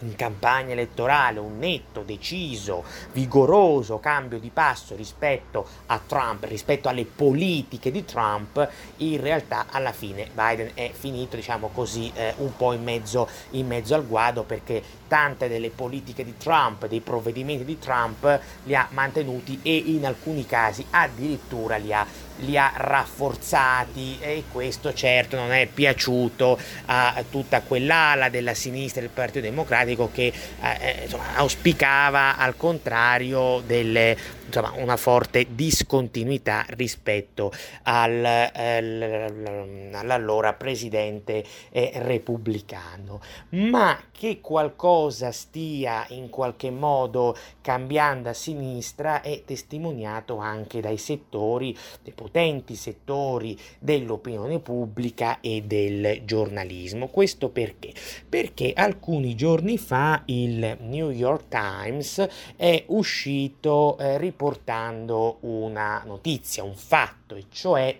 in 0.00 0.14
campagna 0.16 0.72
elettorale 0.72 1.38
un 1.38 1.58
netto, 1.58 2.02
deciso, 2.02 2.84
vigoroso 3.12 3.98
cambio 3.98 4.38
di 4.38 4.50
passo 4.50 4.94
rispetto 4.94 5.66
a 5.86 6.00
Trump, 6.04 6.44
rispetto 6.44 6.88
alle 6.88 7.04
politiche 7.04 7.90
di 7.90 8.04
Trump, 8.04 8.68
in 8.98 9.20
realtà 9.20 9.66
alla 9.70 9.92
fine 9.92 10.28
Biden 10.32 10.72
è 10.74 10.90
finito, 10.92 11.36
diciamo 11.36 11.68
così, 11.72 12.10
eh, 12.14 12.34
un 12.38 12.54
po' 12.56 12.72
in 12.72 12.82
mezzo, 12.82 13.28
in 13.50 13.66
mezzo 13.66 13.94
al 13.94 14.06
guado 14.06 14.42
perché 14.42 14.82
tante 15.08 15.48
delle 15.48 15.70
politiche 15.70 16.24
di 16.24 16.36
Trump, 16.36 16.86
dei 16.86 17.00
provvedimenti 17.00 17.64
di 17.64 17.78
Trump 17.78 18.40
li 18.64 18.74
ha 18.74 18.88
mantenuti 18.90 19.60
e 19.62 19.76
in 19.76 20.04
alcuni 20.04 20.44
casi 20.46 20.84
addirittura 20.90 21.76
li 21.76 21.92
ha 21.92 22.06
li 22.40 22.58
ha 22.58 22.72
rafforzati 22.74 24.18
e 24.20 24.44
questo 24.50 24.92
certo 24.92 25.36
non 25.36 25.52
è 25.52 25.66
piaciuto 25.66 26.58
a 26.86 27.24
tutta 27.30 27.60
quell'ala 27.60 28.28
della 28.28 28.54
sinistra 28.54 29.00
del 29.00 29.10
Partito 29.10 29.40
Democratico 29.40 30.10
che 30.12 30.32
eh, 30.60 30.78
eh 30.80 31.02
insomma, 31.04 31.34
auspicava 31.34 32.36
al 32.36 32.56
contrario 32.56 33.62
delle, 33.66 34.16
insomma, 34.46 34.72
una 34.76 34.96
forte 34.96 35.46
discontinuità 35.50 36.64
rispetto 36.70 37.52
al, 37.82 38.24
al, 38.24 39.90
all'allora 39.92 40.54
presidente 40.54 41.44
eh, 41.70 41.92
repubblicano, 41.96 43.20
ma 43.50 43.98
che 44.10 44.40
qualcosa 44.40 45.30
stia 45.32 46.06
in 46.10 46.30
qualche 46.30 46.70
modo 46.70 47.36
cambiando 47.60 48.28
a 48.28 48.32
sinistra 48.32 49.20
è 49.20 49.42
testimoniato 49.44 50.38
anche 50.38 50.80
dai 50.80 50.96
settori, 50.96 51.76
dei 52.02 52.12
potenti 52.12 52.74
settori 52.74 53.58
dell'opinione 53.78 54.58
pubblica 54.60 55.40
e 55.40 55.62
del 55.66 56.22
giornalismo. 56.24 57.08
Questo 57.08 57.50
perché? 57.50 57.92
Perché 58.28 58.72
alcuni 58.74 59.34
giorni 59.34 59.78
fa 59.78 60.22
il 60.26 60.78
New 60.80 61.10
York 61.10 61.48
Times 61.48 62.26
è 62.56 62.84
uscito 62.86 63.98
eh, 63.98 64.18
riportando 64.36 65.38
una 65.40 66.02
notizia, 66.04 66.62
un 66.62 66.76
fatto, 66.76 67.34
e 67.34 67.46
cioè 67.50 67.98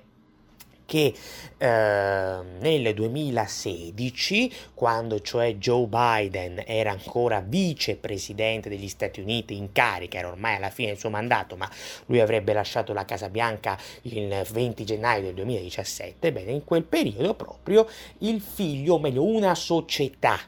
che 0.84 1.12
eh, 1.58 2.40
nel 2.60 2.94
2016, 2.94 4.52
quando 4.74 5.20
cioè 5.20 5.56
Joe 5.56 5.86
Biden 5.86 6.62
era 6.64 6.92
ancora 6.92 7.40
vicepresidente 7.40 8.68
degli 8.68 8.86
Stati 8.86 9.20
Uniti 9.20 9.56
in 9.56 9.72
carica, 9.72 10.18
era 10.18 10.28
ormai 10.28 10.56
alla 10.56 10.70
fine 10.70 10.90
del 10.90 10.98
suo 10.98 11.10
mandato, 11.10 11.56
ma 11.56 11.68
lui 12.06 12.20
avrebbe 12.20 12.52
lasciato 12.52 12.92
la 12.92 13.04
Casa 13.04 13.28
Bianca 13.30 13.76
il 14.02 14.46
20 14.48 14.84
gennaio 14.84 15.22
del 15.22 15.34
2017, 15.34 16.30
bene, 16.30 16.52
in 16.52 16.64
quel 16.64 16.84
periodo 16.84 17.34
proprio 17.34 17.88
il 18.18 18.40
figlio, 18.40 18.94
o 18.94 18.98
meglio 19.00 19.24
una 19.24 19.56
società 19.56 20.38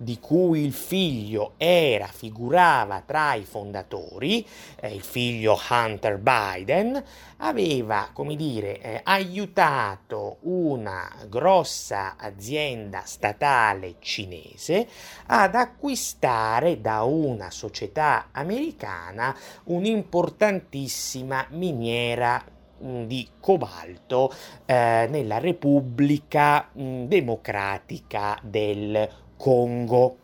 di 0.00 0.20
cui 0.20 0.64
il 0.64 0.72
figlio 0.72 1.54
era, 1.56 2.06
figurava 2.06 3.02
tra 3.04 3.34
i 3.34 3.44
fondatori, 3.44 4.46
eh, 4.76 4.94
il 4.94 5.02
figlio 5.02 5.58
Hunter 5.68 6.18
Biden, 6.18 7.02
aveva, 7.38 8.10
come 8.12 8.36
dire, 8.36 8.80
eh, 8.80 9.00
aiutato 9.02 10.38
una 10.42 11.10
grossa 11.28 12.14
azienda 12.16 13.02
statale 13.04 13.96
cinese 13.98 14.86
ad 15.26 15.56
acquistare 15.56 16.80
da 16.80 17.02
una 17.02 17.50
società 17.50 18.28
americana 18.30 19.36
un'importantissima 19.64 21.46
miniera 21.50 22.40
mm, 22.84 23.02
di 23.04 23.28
cobalto 23.40 24.32
eh, 24.64 25.08
nella 25.10 25.38
Repubblica 25.38 26.68
mh, 26.72 26.82
mm, 26.82 27.04
Democratica 27.06 28.38
del 28.42 29.26
Congo. 29.38 30.18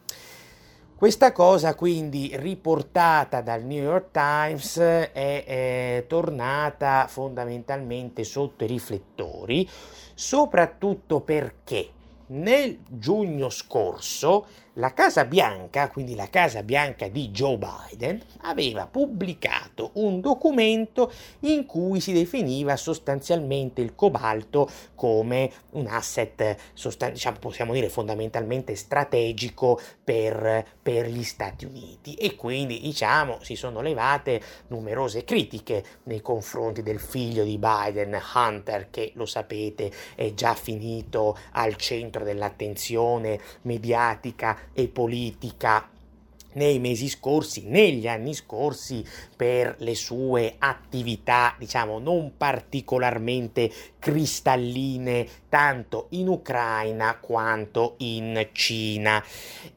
Questa 0.97 1.33
cosa 1.33 1.75
quindi 1.75 2.33
riportata 2.35 3.41
dal 3.41 3.63
New 3.63 3.83
York 3.83 4.11
Times 4.11 4.79
è, 4.79 5.11
è 5.13 6.05
tornata 6.07 7.07
fondamentalmente 7.09 8.25
sotto 8.25 8.65
i 8.65 8.69
riflettori, 8.69 9.69
soprattutto 10.15 11.21
perché 11.21 11.91
nel 12.27 12.79
giugno 12.89 13.51
scorso 13.51 14.47
la 14.75 14.93
Casa 14.93 15.25
Bianca, 15.25 15.89
quindi 15.89 16.15
la 16.15 16.29
Casa 16.29 16.63
Bianca 16.63 17.07
di 17.09 17.31
Joe 17.31 17.59
Biden, 17.59 18.21
aveva 18.43 18.87
pubblicato 18.87 19.91
un 19.95 20.21
documento 20.21 21.13
in 21.41 21.67
cui 21.67 22.01
si 22.01 22.13
definiva 22.13 22.77
sostanzialmente 22.77 23.81
il 23.81 23.95
cobalto 23.95 24.69
come 24.95 25.51
un 25.73 25.87
asset, 25.87 26.57
sostan- 26.73 27.13
diciamo, 27.13 27.39
possiamo 27.39 27.73
dire 27.73 27.89
fondamentalmente 27.89 28.75
strategico 28.75 29.81
per, 30.03 30.65
per 30.83 31.07
gli 31.07 31.23
Stati 31.23 31.65
Uniti. 31.65 32.15
E 32.15 32.35
quindi 32.35 32.81
diciamo 32.81 33.39
si 33.43 33.55
sono 33.55 33.81
levate 33.81 34.43
numerose 34.69 35.25
critiche 35.25 35.85
nei 36.05 36.21
confronti 36.21 36.83
del 36.83 36.99
figlio 36.99 37.45
di 37.45 37.59
Biden, 37.59 38.19
Hunter, 38.35 38.91
che 38.91 39.13
lo 39.15 39.27
sapete 39.27 39.93
è 40.15 40.35
già 40.35 40.55
finito 40.55 41.37
al 41.53 41.77
centro 41.77 42.25
dell'attenzione 42.25 43.39
mediatica 43.63 44.64
e 44.73 44.89
politica 44.89 45.89
nei 46.55 46.79
mesi 46.79 47.09
scorsi, 47.09 47.65
negli 47.67 48.07
anni 48.07 48.35
scorsi, 48.35 49.05
per 49.37 49.77
le 49.79 49.95
sue 49.95 50.55
attività, 50.59 51.55
diciamo, 51.59 51.99
non 51.99 52.35
particolarmente 52.37 53.71
cristalline 53.99 55.27
tanto 55.55 56.07
in 56.11 56.27
Ucraina 56.27 57.17
quanto 57.21 57.95
in 57.99 58.49
Cina. 58.51 59.23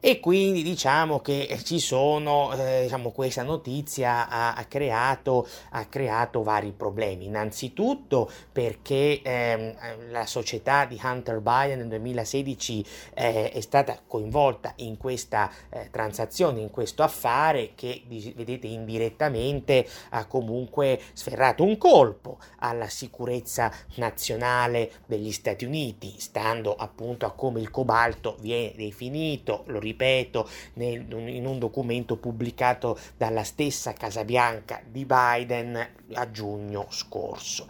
E 0.00 0.18
quindi 0.18 0.64
diciamo 0.64 1.20
che 1.20 1.56
ci 1.62 1.78
sono, 1.78 2.52
eh, 2.52 2.82
diciamo, 2.82 3.12
questa 3.12 3.44
notizia 3.44 4.28
ha, 4.28 4.54
ha, 4.54 4.64
creato, 4.64 5.46
ha, 5.70 5.84
creato, 5.84 6.42
vari 6.42 6.72
problemi. 6.76 7.26
Innanzitutto 7.26 8.28
perché 8.50 9.20
ehm, 9.22 10.10
la 10.10 10.26
società 10.26 10.84
di 10.84 11.00
Hunter 11.00 11.38
Biden 11.38 11.78
nel 11.78 11.88
2016 11.88 12.84
eh, 13.14 13.52
è 13.52 13.60
stata 13.60 14.00
coinvolta 14.04 14.72
in 14.78 14.96
questa 14.96 15.48
eh, 15.70 15.90
transazione, 15.92 16.58
in 16.58 16.70
questo 16.70 17.04
affare 17.04 17.74
che 17.76 18.02
vedete 18.08 18.66
indirettamente 18.66 19.86
ha 20.08 20.26
comunque 20.26 21.00
sferrato 21.12 21.62
un 21.62 21.78
colpo 21.78 22.38
alla 22.58 22.88
sicurezza 22.88 23.72
nazionale 23.94 24.90
degli 25.06 25.30
Stati 25.30 25.64
Uniti, 25.64 25.66
stando 26.16 26.74
appunto 26.74 27.26
a 27.26 27.32
come 27.32 27.60
il 27.60 27.70
cobalto 27.70 28.36
viene 28.40 28.72
definito, 28.76 29.64
lo 29.66 29.78
ripeto, 29.78 30.48
nel, 30.74 31.04
in 31.10 31.46
un 31.46 31.58
documento 31.58 32.16
pubblicato 32.16 32.98
dalla 33.16 33.44
stessa 33.44 33.92
Casa 33.92 34.24
Bianca 34.24 34.80
di 34.86 35.04
Biden 35.04 35.88
a 36.14 36.30
giugno 36.30 36.86
scorso. 36.90 37.66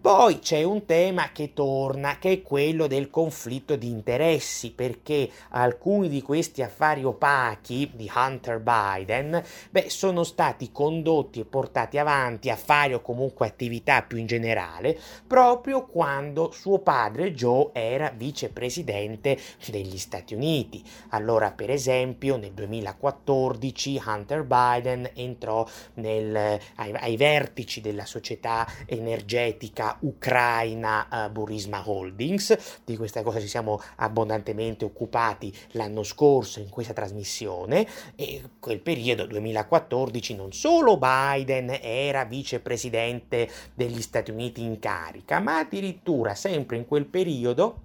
Poi 0.00 0.40
c'è 0.40 0.62
un 0.62 0.84
tema 0.84 1.32
che 1.32 1.54
torna, 1.54 2.18
che 2.18 2.32
è 2.32 2.42
quello 2.42 2.86
del 2.86 3.08
conflitto 3.08 3.74
di 3.74 3.88
interessi, 3.88 4.70
perché 4.70 5.30
alcuni 5.50 6.10
di 6.10 6.20
questi 6.20 6.60
affari 6.60 7.04
opachi 7.04 7.90
di 7.94 8.10
Hunter 8.14 8.60
Biden, 8.60 9.42
beh, 9.70 9.88
sono 9.88 10.22
stati 10.22 10.70
condotti 10.70 11.40
e 11.40 11.46
portati 11.46 11.96
avanti 11.96 12.50
affari 12.50 12.92
o 12.92 13.00
comunque 13.00 13.46
attività 13.46 14.02
più 14.02 14.18
in 14.18 14.26
generale 14.26 14.98
proprio 15.26 15.86
quando 15.86 16.50
suo 16.52 16.78
padre 16.78 17.33
Joe 17.34 17.70
era 17.72 18.10
vicepresidente 18.10 19.38
degli 19.70 19.98
Stati 19.98 20.34
Uniti. 20.34 20.82
Allora, 21.10 21.50
per 21.50 21.70
esempio, 21.70 22.36
nel 22.36 22.52
2014 22.52 24.02
Hunter 24.04 24.44
Biden 24.44 25.10
entrò 25.14 25.66
nel, 25.94 26.58
ai, 26.76 26.92
ai, 26.92 27.16
vertici 27.16 27.80
della 27.80 28.06
società 28.06 28.66
energetica 28.86 29.96
ucraina 30.00 31.26
uh, 31.26 31.30
Burisma 31.30 31.82
Holdings. 31.84 32.80
Di 32.84 32.96
questa 32.96 33.22
cosa 33.22 33.40
ci 33.40 33.48
siamo 33.48 33.80
abbondantemente 33.96 34.84
occupati 34.84 35.52
l'anno 35.72 36.02
scorso 36.02 36.60
in 36.60 36.68
questa 36.68 36.92
trasmissione 36.92 37.86
e 38.16 38.42
quel 38.60 38.80
periodo 38.80 39.26
2014 39.26 40.34
non 40.34 40.52
solo 40.52 40.96
Biden 40.96 41.78
era 41.80 42.24
vicepresidente 42.24 43.48
degli 43.74 44.00
Stati 44.00 44.30
Uniti 44.30 44.62
in 44.62 44.78
carica, 44.78 45.40
ma 45.40 45.58
addirittura 45.58 46.34
sempre 46.34 46.76
in 46.76 46.86
quel 46.86 47.04
periodo 47.04 47.23
periodo 47.24 47.83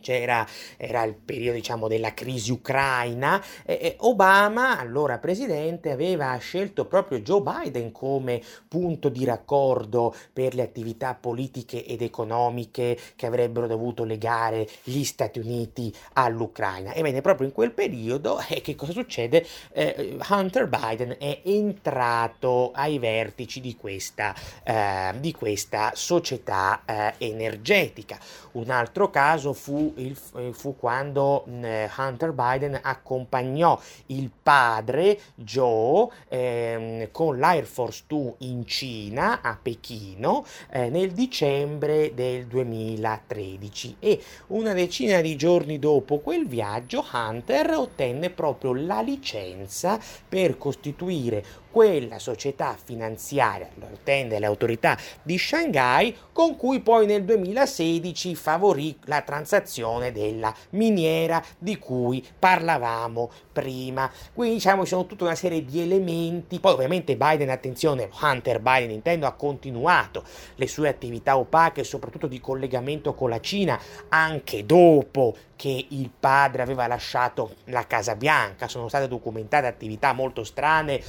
c'era 0.00 0.46
era 0.76 1.02
il 1.04 1.14
periodo 1.14 1.56
diciamo 1.56 1.88
della 1.88 2.14
crisi 2.14 2.50
ucraina 2.50 3.42
e 3.64 3.96
Obama 4.00 4.78
allora 4.78 5.18
presidente 5.18 5.90
aveva 5.90 6.36
scelto 6.38 6.86
proprio 6.86 7.20
Joe 7.20 7.42
Biden 7.42 7.92
come 7.92 8.42
punto 8.68 9.08
di 9.08 9.24
raccordo 9.24 10.14
per 10.32 10.54
le 10.54 10.62
attività 10.62 11.14
politiche 11.14 11.84
ed 11.84 12.02
economiche 12.02 12.98
che 13.16 13.26
avrebbero 13.26 13.66
dovuto 13.66 14.04
legare 14.04 14.68
gli 14.82 15.04
Stati 15.04 15.38
Uniti 15.38 15.92
all'Ucraina. 16.14 16.94
Ebbene 16.94 17.20
proprio 17.20 17.46
in 17.46 17.52
quel 17.52 17.72
periodo 17.72 18.40
eh, 18.48 18.60
che 18.60 18.74
cosa 18.74 18.92
succede? 18.92 19.46
Eh, 19.72 20.16
Hunter 20.28 20.68
Biden 20.68 21.16
è 21.18 21.40
entrato 21.44 22.70
ai 22.72 22.98
vertici 22.98 23.60
di 23.60 23.76
questa, 23.76 24.34
eh, 24.62 25.14
di 25.18 25.32
questa 25.32 25.92
società 25.94 26.82
eh, 26.86 27.14
energetica. 27.18 28.18
Un 28.52 28.70
altro 28.70 29.10
caso 29.10 29.52
fu 29.52 29.89
il, 29.96 30.16
eh, 30.36 30.52
fu 30.52 30.76
quando 30.76 31.44
mh, 31.46 31.52
mm, 31.52 31.86
Hunter 31.96 32.32
Biden 32.32 32.78
accompagnò 32.82 33.78
il 34.06 34.30
padre 34.42 35.18
Joe 35.34 36.08
ehm, 36.28 37.08
con 37.10 37.38
l'Air 37.38 37.64
Force 37.64 38.04
2 38.06 38.34
in 38.38 38.66
Cina, 38.66 39.40
a 39.42 39.58
Pechino, 39.60 40.44
eh, 40.70 40.88
nel 40.90 41.12
dicembre 41.12 42.12
del 42.14 42.46
2013 42.46 43.96
e 43.98 44.22
una 44.48 44.72
decina 44.72 45.20
di 45.20 45.36
giorni 45.36 45.78
dopo 45.78 46.18
quel 46.18 46.46
viaggio 46.46 47.04
Hunter 47.12 47.70
ottenne 47.72 48.30
proprio 48.30 48.74
la 48.74 49.00
licenza 49.00 49.98
per 50.28 50.58
costituire 50.58 51.44
quella 51.70 52.18
società 52.18 52.76
finanziaria, 52.82 53.68
lo 53.74 53.86
intende 53.90 54.38
l'autorità 54.38 54.96
di 55.22 55.38
Shanghai, 55.38 56.16
con 56.32 56.56
cui 56.56 56.80
poi 56.80 57.06
nel 57.06 57.24
2016 57.24 58.34
favorì 58.34 58.98
la 59.04 59.22
transazione 59.22 60.12
della 60.12 60.54
miniera 60.70 61.42
di 61.58 61.78
cui 61.78 62.26
parlavamo 62.38 63.30
prima. 63.52 64.10
Quindi 64.32 64.56
diciamo 64.56 64.82
ci 64.82 64.88
sono 64.90 65.06
tutta 65.06 65.24
una 65.24 65.34
serie 65.34 65.64
di 65.64 65.80
elementi, 65.80 66.58
poi 66.60 66.72
ovviamente 66.72 67.16
Biden, 67.16 67.50
attenzione, 67.50 68.10
Hunter 68.20 68.60
Biden 68.60 68.90
intendo 68.90 69.26
ha 69.26 69.32
continuato 69.32 70.24
le 70.56 70.66
sue 70.66 70.88
attività 70.88 71.36
opache, 71.36 71.84
soprattutto 71.84 72.26
di 72.26 72.40
collegamento 72.40 73.14
con 73.14 73.30
la 73.30 73.40
Cina, 73.40 73.80
anche 74.08 74.66
dopo 74.66 75.36
che 75.56 75.86
il 75.90 76.10
padre 76.18 76.62
aveva 76.62 76.86
lasciato 76.86 77.56
la 77.64 77.86
Casa 77.86 78.16
Bianca, 78.16 78.66
sono 78.66 78.88
state 78.88 79.08
documentate 79.08 79.66
attività 79.66 80.14
molto 80.14 80.42
strane 80.42 81.02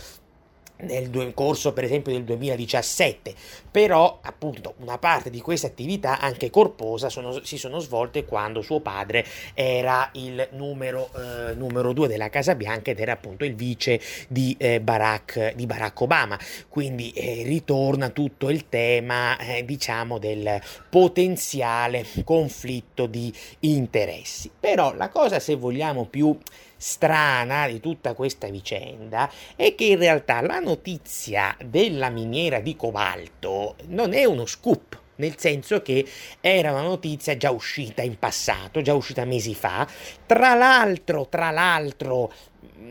nel 0.81 1.33
corso 1.33 1.73
per 1.73 1.83
esempio 1.83 2.11
del 2.11 2.23
2017 2.23 3.33
però 3.71 4.19
appunto 4.21 4.75
una 4.79 4.97
parte 4.97 5.29
di 5.29 5.39
queste 5.39 5.67
attività 5.67 6.19
anche 6.19 6.49
corposa 6.49 7.09
sono, 7.09 7.43
si 7.43 7.57
sono 7.57 7.79
svolte 7.79 8.25
quando 8.25 8.61
suo 8.61 8.81
padre 8.81 9.25
era 9.53 10.09
il 10.13 10.47
numero, 10.51 11.09
eh, 11.15 11.53
numero 11.55 11.93
due 11.93 12.07
della 12.07 12.29
Casa 12.29 12.55
Bianca 12.55 12.91
ed 12.91 12.99
era 12.99 13.13
appunto 13.13 13.45
il 13.45 13.55
vice 13.55 13.99
di, 14.27 14.55
eh, 14.59 14.81
Barack, 14.81 15.53
di 15.53 15.65
Barack 15.65 16.01
Obama. 16.01 16.37
Quindi 16.67 17.11
eh, 17.11 17.43
ritorna 17.43 18.09
tutto 18.09 18.49
il 18.49 18.67
tema 18.69 19.37
eh, 19.37 19.63
diciamo 19.63 20.17
del 20.17 20.59
potenziale 20.89 22.05
conflitto 22.23 23.05
di 23.05 23.33
interessi. 23.59 24.51
Però 24.59 24.93
la 24.95 25.09
cosa 25.09 25.39
se 25.39 25.55
vogliamo 25.55 26.05
più 26.05 26.37
strana 26.81 27.67
di 27.67 27.79
tutta 27.79 28.15
questa 28.15 28.47
vicenda 28.47 29.31
è 29.55 29.75
che 29.75 29.85
in 29.85 29.99
realtà 29.99 30.41
la 30.41 30.57
notizia 30.57 31.55
della 31.63 32.09
miniera 32.09 32.59
di 32.59 32.75
cobalto 32.75 33.75
non 33.89 34.13
è 34.13 34.25
uno 34.25 34.47
scoop 34.47 34.99
nel 35.17 35.37
senso 35.37 35.83
che 35.83 36.03
era 36.39 36.71
una 36.71 36.81
notizia 36.81 37.37
già 37.37 37.51
uscita 37.51 38.01
in 38.01 38.17
passato, 38.17 38.81
già 38.81 38.95
uscita 38.95 39.23
mesi 39.23 39.53
fa, 39.53 39.87
tra 40.25 40.55
l'altro, 40.55 41.27
tra 41.27 41.51
l'altro, 41.51 42.33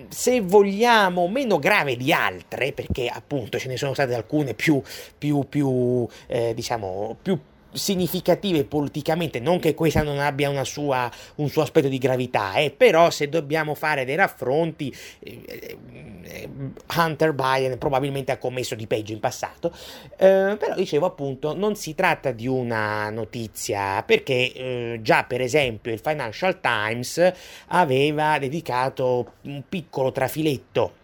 se 0.08 0.40
vogliamo, 0.40 1.26
meno 1.26 1.58
grave 1.58 1.96
di 1.96 2.12
altre, 2.12 2.72
perché 2.72 3.08
appunto 3.08 3.58
ce 3.58 3.66
ne 3.66 3.76
sono 3.76 3.94
state 3.94 4.14
alcune 4.14 4.54
più, 4.54 4.80
più, 5.18 5.44
più 5.48 6.06
eh, 6.28 6.54
diciamo, 6.54 7.16
più 7.20 7.36
significative 7.72 8.64
politicamente, 8.64 9.40
non 9.40 9.58
che 9.58 9.74
questa 9.74 10.02
non 10.02 10.18
abbia 10.18 10.64
sua, 10.64 11.10
un 11.36 11.48
suo 11.48 11.62
aspetto 11.62 11.88
di 11.88 11.98
gravità, 11.98 12.54
eh, 12.54 12.70
però 12.70 13.10
se 13.10 13.28
dobbiamo 13.28 13.74
fare 13.74 14.04
dei 14.04 14.16
raffronti, 14.16 14.94
eh, 15.20 15.78
eh, 16.22 16.48
Hunter 16.96 17.32
Biden 17.32 17.78
probabilmente 17.78 18.32
ha 18.32 18.38
commesso 18.38 18.74
di 18.74 18.86
peggio 18.86 19.12
in 19.12 19.20
passato, 19.20 19.72
eh, 20.16 20.56
però 20.58 20.74
dicevo 20.74 21.06
appunto 21.06 21.54
non 21.54 21.76
si 21.76 21.94
tratta 21.94 22.30
di 22.30 22.46
una 22.46 23.10
notizia 23.10 24.02
perché 24.02 24.52
eh, 24.52 24.98
già 25.02 25.24
per 25.24 25.40
esempio 25.40 25.92
il 25.92 26.00
Financial 26.00 26.60
Times 26.60 27.32
aveva 27.68 28.38
dedicato 28.38 29.32
un 29.42 29.62
piccolo 29.68 30.12
trafiletto 30.12 30.98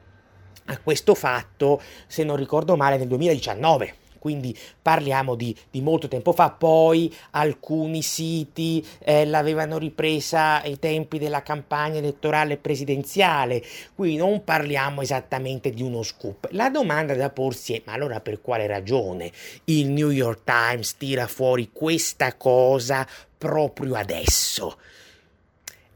a 0.67 0.79
questo 0.79 1.15
fatto, 1.15 1.81
se 2.07 2.25
non 2.25 2.37
ricordo 2.37 2.77
male, 2.77 2.97
nel 2.97 3.07
2019 3.07 4.05
quindi 4.27 4.59
parliamo 4.83 5.37
di, 5.37 5.57
di 5.71 5.81
molto 5.81 6.09
tempo 6.09 6.33
fa, 6.33 6.51
poi 6.51 7.15
alcuni 7.31 8.03
siti 8.03 8.85
eh, 9.05 9.25
l'avevano 9.25 9.79
ripresa 9.79 10.61
ai 10.61 10.81
tempi 10.81 11.21
della 11.21 11.45
campagna 11.45 11.99
elettorale 11.99 12.57
presidenziale, 12.57 13.63
qui 13.95 14.17
non 14.17 14.43
parliamo 14.43 15.01
esattamente 15.01 15.71
di 15.71 15.85
uno 15.85 16.03
scoop. 16.03 16.49
La 16.51 16.71
domanda 16.71 17.15
da 17.15 17.31
porsi 17.31 17.75
è, 17.75 17.83
ma 17.85 17.93
allora 17.93 18.19
per 18.19 18.41
quale 18.41 18.67
ragione 18.67 19.31
il 19.67 19.91
New 19.91 20.11
York 20.11 20.41
Times 20.43 20.97
tira 20.97 21.29
fuori 21.29 21.71
questa 21.73 22.35
cosa 22.35 23.07
proprio 23.39 23.95
adesso? 23.95 24.77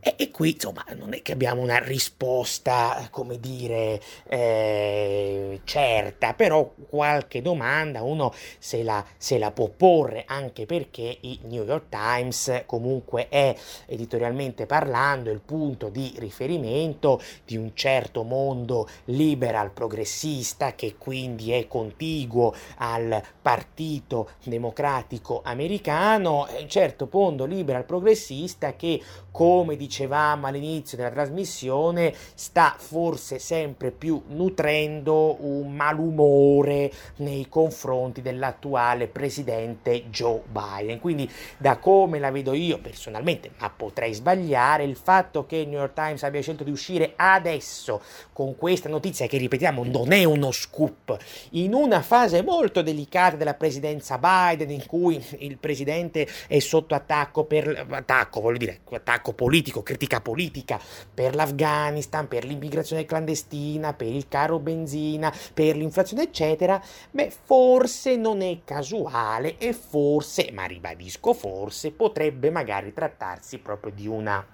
E, 0.03 0.15
e, 0.17 0.31
qui 0.31 0.53
insomma 0.53 0.83
non 0.97 1.13
è 1.13 1.21
che 1.21 1.33
abbiamo 1.33 1.61
una 1.61 1.79
risposta, 1.79 3.07
come 3.11 3.39
dire, 3.39 4.01
eh, 4.29 5.61
certa, 5.65 6.33
però 6.33 6.73
qualche 6.89 7.43
domanda 7.43 8.03
uno 8.03 8.33
se 8.59 8.83
la, 8.83 9.05
se 9.19 9.37
la, 9.37 9.51
può 9.51 9.69
porre, 9.69 10.25
anche 10.27 10.65
perché 10.65 11.19
il 11.21 11.41
New 11.43 11.65
York 11.65 11.91
Times 11.91 12.63
comunque 12.65 13.29
è 13.29 13.55
editorialmente 13.87 14.65
parlando 14.65 15.31
il 15.31 15.41
punto 15.41 15.91
di 15.91 16.15
riferimento 16.17 17.21
di 17.45 17.59
un 17.59 17.73
certo 17.75 18.23
mondo 18.23 18.89
liberal 19.07 19.71
progressista 19.71 20.75
che 20.75 20.95
quindi 20.97 21.53
è 21.53 21.67
contiguo 21.67 22.55
al 22.79 23.23
Partito 23.43 24.31
Democratico 24.45 25.43
Americano, 25.45 26.47
un 26.59 26.69
certo 26.69 27.07
mondo 27.11 27.45
liberal 27.45 27.85
progressista 27.85 28.75
che 28.77 29.03
come 29.31 29.77
dicevamo 29.91 30.47
all'inizio 30.47 30.97
della 30.97 31.11
trasmissione, 31.11 32.15
sta 32.35 32.77
forse 32.79 33.41
sempre 33.41 33.91
più 33.91 34.23
nutrendo 34.29 35.37
un 35.41 35.75
malumore 35.75 36.93
nei 37.17 37.49
confronti 37.49 38.23
dell'attuale 38.23 39.09
presidente 39.09 40.05
Joe 40.11 40.43
Biden. 40.47 41.01
Quindi, 41.01 41.29
da 41.59 41.79
come 41.79 42.21
la 42.21 42.31
vedo 42.31 42.53
io 42.53 42.79
personalmente, 42.79 43.51
ma 43.59 43.69
potrei 43.69 44.15
sbagliare, 44.15 44.85
il 44.85 44.95
fatto 44.95 45.45
che 45.45 45.57
il 45.57 45.69
New 45.69 45.81
York 45.81 45.95
Times 45.95 46.23
abbia 46.23 46.41
scelto 46.41 46.63
di 46.63 46.71
uscire 46.71 47.15
adesso 47.17 48.01
con 48.33 48.57
questa 48.57 48.89
notizia, 48.89 49.27
che 49.27 49.39
ripetiamo 49.39 49.83
non 49.83 50.13
è 50.13 50.23
uno 50.23 50.53
scoop, 50.53 51.17
in 51.51 51.75
una 51.75 52.01
fase 52.01 52.43
molto 52.43 52.83
delicata 52.83 53.35
della 53.35 53.55
presidenza 53.55 54.19
Biden, 54.19 54.71
in 54.71 54.87
cui 54.87 55.21
il 55.39 55.59
presidente 55.59 56.29
è 56.47 56.61
sotto 56.61 56.95
attacco 56.95 57.43
per 57.43 57.87
attacco, 57.91 58.41
voglio 58.41 58.59
dire, 58.59 58.81
attacco 58.93 59.31
attacco 59.31 59.80
politico, 59.81 59.83
critica 59.83 60.21
politica 60.21 60.81
per 61.13 61.35
l'Afghanistan, 61.35 62.29
per 62.29 62.45
l'immigrazione 62.45 63.05
clandestina, 63.05 63.93
per 63.95 64.09
il 64.09 64.29
caro 64.29 64.59
benzina, 64.59 65.33
per 65.53 65.77
l'inflazione, 65.77 66.25
eccetera, 66.25 66.83
beh, 67.11 67.33
forse 67.45 68.17
non 68.17 68.43
è 68.43 68.61
casuale 68.65 69.59
e 69.59 69.73
forse, 69.73 70.51
ma 70.53 70.65
ribadisco 70.65 71.33
forse, 71.33 71.91
potrebbe 71.91 72.51
magari 72.51 72.93
trattarsi 72.93 73.59
proprio 73.59 73.93
di 73.93 74.07
una 74.07 74.45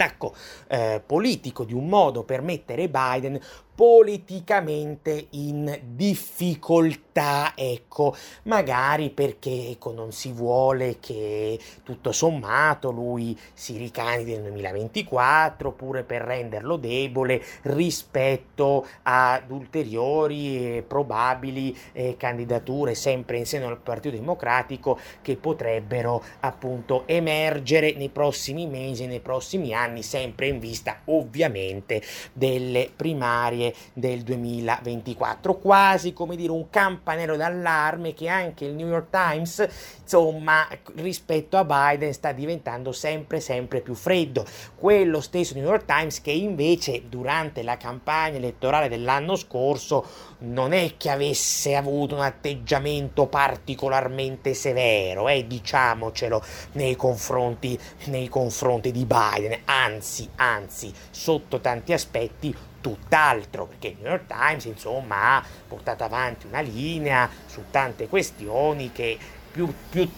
attacco 0.00 0.34
eh, 0.68 1.02
politico, 1.04 1.64
di 1.64 1.74
un 1.74 1.86
modo 1.86 2.22
per 2.22 2.40
mettere 2.40 2.88
Biden 2.88 3.38
politicamente 3.80 5.28
in 5.30 5.80
difficoltà, 5.82 7.54
ecco, 7.56 8.14
magari 8.42 9.08
perché 9.08 9.68
ecco, 9.70 9.92
non 9.92 10.12
si 10.12 10.32
vuole 10.32 10.98
che 11.00 11.58
tutto 11.82 12.12
sommato 12.12 12.90
lui 12.90 13.34
si 13.54 13.78
ricandidi 13.78 14.32
nel 14.32 14.50
2024 14.50 15.68
oppure 15.68 16.02
per 16.02 16.20
renderlo 16.20 16.76
debole 16.76 17.42
rispetto 17.62 18.86
ad 19.04 19.50
ulteriori 19.50 20.76
e 20.76 20.84
probabili 20.86 21.74
eh, 21.92 22.16
candidature 22.18 22.94
sempre 22.94 23.38
in 23.38 23.46
seno 23.46 23.68
al 23.68 23.78
Partito 23.78 24.14
Democratico 24.14 24.98
che 25.22 25.36
potrebbero 25.36 26.22
appunto 26.40 27.04
emergere 27.06 27.94
nei 27.94 28.10
prossimi 28.10 28.66
mesi, 28.66 29.06
nei 29.06 29.20
prossimi 29.20 29.72
anni, 29.72 30.02
sempre 30.02 30.48
in 30.48 30.58
vista 30.58 31.00
ovviamente 31.06 32.02
delle 32.34 32.90
primarie 32.94 33.68
del 33.92 34.22
2024, 34.22 35.56
quasi 35.58 36.12
come 36.12 36.36
dire 36.36 36.52
un 36.52 36.70
campanello 36.70 37.36
d'allarme 37.36 38.14
che 38.14 38.28
anche 38.28 38.64
il 38.64 38.74
New 38.74 38.88
York 38.88 39.10
Times, 39.10 39.66
insomma, 40.02 40.66
rispetto 40.96 41.56
a 41.56 41.64
Biden 41.64 42.12
sta 42.12 42.32
diventando 42.32 42.92
sempre 42.92 43.40
sempre 43.40 43.80
più 43.80 43.94
freddo. 43.94 44.44
Quello 44.76 45.20
stesso 45.20 45.54
New 45.54 45.64
York 45.64 45.84
Times 45.84 46.20
che 46.20 46.30
invece 46.30 47.08
durante 47.08 47.62
la 47.62 47.76
campagna 47.76 48.36
elettorale 48.36 48.88
dell'anno 48.88 49.36
scorso 49.36 50.04
non 50.38 50.72
è 50.72 50.94
che 50.96 51.10
avesse 51.10 51.74
avuto 51.74 52.14
un 52.14 52.22
atteggiamento 52.22 53.26
particolarmente 53.26 54.54
severo, 54.54 55.28
eh, 55.28 55.46
diciamocelo, 55.46 56.42
nei 56.72 56.96
confronti, 56.96 57.78
nei 58.04 58.28
confronti 58.28 58.90
di 58.92 59.04
Biden, 59.04 59.60
anzi, 59.64 60.28
anzi, 60.36 60.92
sotto 61.10 61.60
tanti 61.60 61.92
aspetti 61.92 62.54
tutt'altro, 62.80 63.66
perché 63.66 63.88
il 63.88 63.96
New 64.00 64.10
York 64.10 64.26
Times 64.26 64.64
insomma 64.64 65.36
ha 65.36 65.44
portato 65.68 66.04
avanti 66.04 66.46
una 66.46 66.60
linea 66.60 67.28
su 67.46 67.64
tante 67.70 68.08
questioni 68.08 68.92
che 68.92 69.18
più, 69.50 69.72
più 69.88 70.08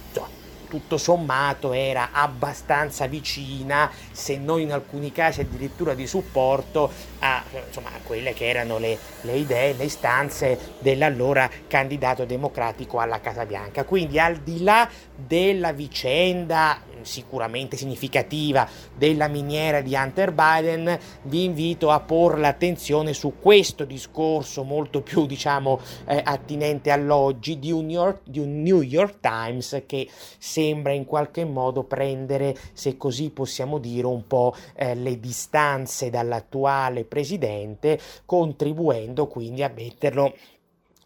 tutto 0.72 0.96
sommato 0.96 1.74
era 1.74 2.12
abbastanza 2.12 3.06
vicina, 3.06 3.90
se 4.10 4.38
non 4.38 4.58
in 4.58 4.72
alcuni 4.72 5.12
casi 5.12 5.42
addirittura 5.42 5.92
di 5.92 6.06
supporto 6.06 6.90
a, 7.18 7.42
insomma, 7.66 7.90
a 7.90 8.00
quelle 8.02 8.32
che 8.32 8.48
erano 8.48 8.78
le, 8.78 8.96
le, 9.20 9.34
idee, 9.34 9.74
le 9.74 9.84
istanze 9.84 10.58
dell'allora 10.78 11.50
candidato 11.66 12.24
democratico 12.24 13.00
alla 13.00 13.20
Casa 13.20 13.44
Bianca. 13.44 13.84
Quindi 13.84 14.18
al 14.18 14.36
di 14.36 14.62
là 14.62 14.88
della 15.14 15.72
vicenda 15.72 16.80
sicuramente 17.04 17.76
significativa 17.76 18.68
della 18.96 19.28
miniera 19.28 19.80
di 19.80 19.94
Hunter 19.94 20.32
Biden, 20.32 20.98
vi 21.22 21.44
invito 21.44 21.90
a 21.90 22.00
porre 22.00 22.40
l'attenzione 22.40 23.12
su 23.12 23.34
questo 23.40 23.84
discorso 23.84 24.62
molto 24.62 25.02
più 25.02 25.26
diciamo 25.26 25.80
eh, 26.06 26.20
attinente 26.24 26.90
all'oggi 26.90 27.58
di 27.58 27.70
un, 27.70 27.90
York, 27.90 28.20
di 28.24 28.38
un 28.38 28.62
New 28.62 28.80
York 28.80 29.20
Times 29.20 29.82
che 29.86 30.08
sembra 30.38 30.92
in 30.92 31.04
qualche 31.04 31.44
modo 31.44 31.84
prendere, 31.84 32.56
se 32.72 32.96
così 32.96 33.30
possiamo 33.30 33.78
dire, 33.78 34.06
un 34.06 34.26
po' 34.26 34.54
eh, 34.74 34.94
le 34.94 35.18
distanze 35.20 36.10
dall'attuale 36.10 37.04
presidente, 37.04 37.98
contribuendo 38.24 39.26
quindi 39.26 39.62
a 39.62 39.72
metterlo 39.74 40.34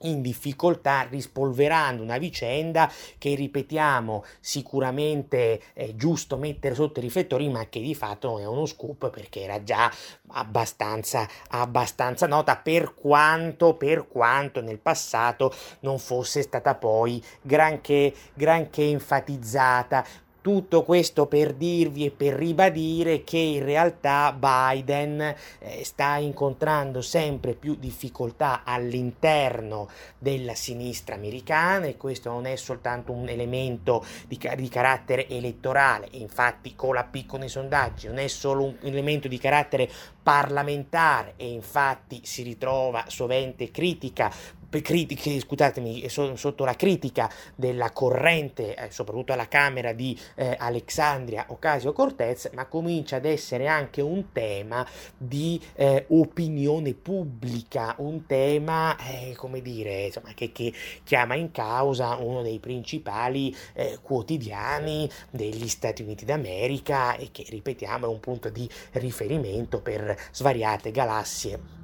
in 0.00 0.20
difficoltà 0.20 1.06
rispolverando 1.08 2.02
una 2.02 2.18
vicenda 2.18 2.90
che 3.18 3.34
ripetiamo 3.34 4.24
sicuramente 4.40 5.60
è 5.72 5.94
giusto 5.94 6.36
mettere 6.36 6.74
sotto 6.74 6.98
i 6.98 7.02
riflettori 7.02 7.48
ma 7.48 7.68
che 7.68 7.80
di 7.80 7.94
fatto 7.94 8.28
non 8.28 8.40
è 8.40 8.46
uno 8.46 8.66
scoop 8.66 9.10
perché 9.10 9.42
era 9.42 9.62
già 9.62 9.90
abbastanza, 10.28 11.28
abbastanza 11.50 12.26
nota 12.26 12.56
per 12.56 12.94
quanto, 12.94 13.74
per 13.74 14.08
quanto 14.08 14.60
nel 14.60 14.78
passato 14.78 15.52
non 15.80 15.98
fosse 15.98 16.42
stata 16.42 16.74
poi 16.74 17.22
granché, 17.40 18.12
granché 18.34 18.82
enfatizzata 18.82 20.04
tutto 20.46 20.84
questo 20.84 21.26
per 21.26 21.54
dirvi 21.54 22.04
e 22.04 22.12
per 22.12 22.34
ribadire 22.34 23.24
che 23.24 23.36
in 23.36 23.64
realtà 23.64 24.32
Biden 24.32 25.20
eh, 25.20 25.82
sta 25.82 26.18
incontrando 26.18 27.02
sempre 27.02 27.54
più 27.54 27.74
difficoltà 27.74 28.62
all'interno 28.62 29.88
della 30.16 30.54
sinistra 30.54 31.16
americana 31.16 31.86
e 31.86 31.96
questo 31.96 32.30
non 32.30 32.46
è 32.46 32.54
soltanto 32.54 33.10
un 33.10 33.28
elemento 33.28 34.04
di, 34.28 34.38
di 34.54 34.68
carattere 34.68 35.26
elettorale, 35.28 36.06
infatti 36.12 36.76
con 36.76 36.94
la 36.94 37.02
piccola 37.02 37.40
nei 37.40 37.48
sondaggi, 37.48 38.06
non 38.06 38.18
è 38.18 38.28
solo 38.28 38.66
un 38.66 38.76
elemento 38.82 39.26
di 39.26 39.38
carattere 39.38 39.90
parlamentare 40.22 41.34
e 41.36 41.48
infatti 41.48 42.20
si 42.24 42.42
ritrova 42.42 43.04
sovente 43.08 43.72
critica 43.72 44.28
critiche, 44.70 45.40
scusatemi, 45.40 46.08
sotto 46.08 46.64
la 46.64 46.74
critica 46.74 47.30
della 47.54 47.90
corrente, 47.90 48.74
eh, 48.74 48.90
soprattutto 48.90 49.32
alla 49.32 49.48
Camera 49.48 49.92
di 49.92 50.18
eh, 50.34 50.54
Alexandria 50.58 51.46
Ocasio-Cortez, 51.48 52.50
ma 52.54 52.66
comincia 52.66 53.16
ad 53.16 53.24
essere 53.24 53.66
anche 53.66 54.00
un 54.00 54.32
tema 54.32 54.86
di 55.16 55.60
eh, 55.74 56.04
opinione 56.08 56.94
pubblica, 56.94 57.94
un 57.98 58.26
tema, 58.26 58.96
eh, 58.98 59.34
come 59.36 59.62
dire, 59.62 60.06
insomma, 60.06 60.32
che, 60.34 60.52
che, 60.52 60.72
chiama 61.04 61.34
in 61.34 61.50
causa 61.52 62.16
uno 62.16 62.42
dei 62.42 62.58
principali 62.58 63.54
eh, 63.74 63.98
quotidiani 64.02 65.08
degli 65.30 65.68
Stati 65.68 66.02
Uniti 66.02 66.24
d'America 66.24 67.16
e 67.16 67.30
che, 67.30 67.44
ripetiamo, 67.48 68.06
è 68.06 68.08
un 68.08 68.20
punto 68.20 68.48
di 68.50 68.68
riferimento 68.92 69.80
per 69.80 70.16
svariate 70.32 70.90
galassie 70.90 71.75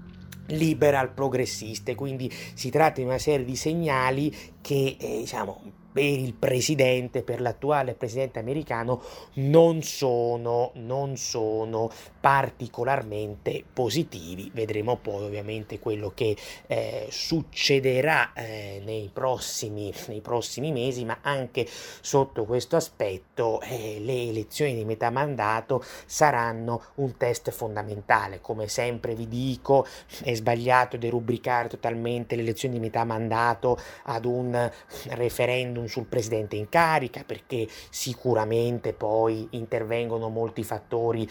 liberal 0.46 1.12
progressiste, 1.12 1.94
quindi 1.94 2.30
si 2.54 2.70
tratta 2.70 3.00
di 3.00 3.06
una 3.06 3.18
serie 3.18 3.44
di 3.44 3.56
segnali 3.56 4.34
che 4.60 4.96
eh, 4.98 5.18
diciamo 5.18 5.80
per 5.92 6.02
il 6.02 6.32
presidente, 6.34 7.22
per 7.22 7.40
l'attuale 7.40 7.94
presidente 7.94 8.38
americano, 8.38 9.02
non 9.34 9.82
sono, 9.82 10.70
non 10.74 11.16
sono 11.16 11.90
particolarmente 12.20 13.62
positivi. 13.70 14.50
Vedremo 14.54 14.96
poi 14.96 15.24
ovviamente 15.24 15.78
quello 15.78 16.12
che 16.14 16.36
eh, 16.66 17.08
succederà 17.10 18.32
eh, 18.32 18.80
nei, 18.84 19.10
prossimi, 19.12 19.92
nei, 20.06 20.20
prossimi, 20.20 20.72
mesi, 20.72 21.04
ma 21.04 21.18
anche 21.20 21.66
sotto 22.00 22.44
questo 22.44 22.76
aspetto 22.76 23.60
eh, 23.60 23.98
le 24.00 24.28
elezioni 24.28 24.74
di 24.74 24.84
metà 24.84 25.10
mandato 25.10 25.84
saranno 26.06 26.82
un 26.96 27.16
test 27.16 27.50
fondamentale. 27.50 28.40
Come 28.40 28.68
sempre 28.68 29.14
vi 29.14 29.28
dico, 29.28 29.86
è 30.22 30.32
sbagliato 30.34 30.96
derubricare 30.96 31.68
totalmente 31.68 32.36
le 32.36 32.42
elezioni 32.42 32.74
di 32.74 32.80
metà 32.80 33.04
mandato 33.04 33.76
ad 34.04 34.24
un 34.24 34.70
referendum 35.10 35.81
referendum 35.82 35.86
sul 35.86 36.06
presidente 36.06 36.56
in 36.56 36.68
carica 36.68 37.24
perché 37.24 37.66
sicuramente 37.90 38.92
poi 38.92 39.46
intervengono 39.50 40.28
molti 40.28 40.62
fattori 40.62 41.28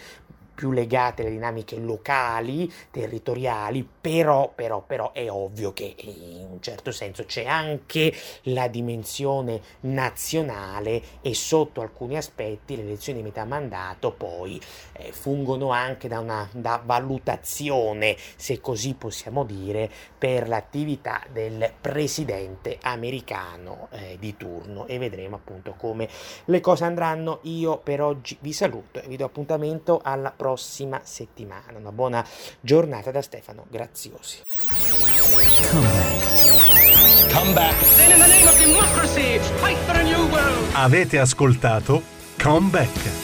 più 0.54 0.70
legate 0.70 1.22
alle 1.22 1.30
dinamiche 1.30 1.76
locali, 1.76 2.70
territoriali, 2.90 3.88
però, 4.00 4.52
però, 4.54 4.82
però 4.82 5.12
è 5.12 5.30
ovvio 5.30 5.72
che 5.72 5.94
in 5.98 6.46
un 6.50 6.60
certo 6.60 6.90
senso 6.90 7.24
c'è 7.24 7.44
anche 7.44 8.12
la 8.44 8.68
dimensione 8.68 9.60
nazionale 9.80 11.02
e 11.20 11.34
sotto 11.34 11.80
alcuni 11.80 12.16
aspetti 12.16 12.76
le 12.76 12.82
elezioni 12.82 13.18
di 13.18 13.24
metà 13.24 13.44
mandato 13.44 14.12
poi 14.12 14.60
eh, 14.92 15.12
fungono 15.12 15.70
anche 15.70 16.08
da 16.08 16.20
una 16.20 16.48
da 16.52 16.80
valutazione, 16.84 18.16
se 18.36 18.60
così 18.60 18.94
possiamo 18.94 19.44
dire, 19.44 19.90
per 20.16 20.48
l'attività 20.48 21.22
del 21.30 21.72
presidente 21.80 22.78
americano 22.82 23.88
eh, 23.90 24.16
di 24.18 24.36
turno 24.36 24.86
e 24.86 24.98
vedremo 24.98 25.36
appunto 25.36 25.74
come 25.76 26.08
le 26.46 26.60
cose 26.60 26.84
andranno. 26.84 27.40
Io 27.42 27.78
per 27.78 28.00
oggi 28.02 28.36
vi 28.40 28.52
saluto 28.52 29.00
e 29.00 29.08
vi 29.08 29.16
do 29.16 29.24
appuntamento 29.24 30.00
alla 30.02 30.32
prossima 30.42 31.00
settimana. 31.04 31.78
Una 31.78 31.92
buona 31.92 32.26
giornata 32.60 33.12
da 33.12 33.22
Stefano 33.22 33.66
Graziosi. 33.70 34.42
Come 37.32 37.52
back. 37.52 37.76
Avete 40.72 41.18
ascoltato 41.20 42.02
Come 42.36 42.70
Back. 42.70 43.21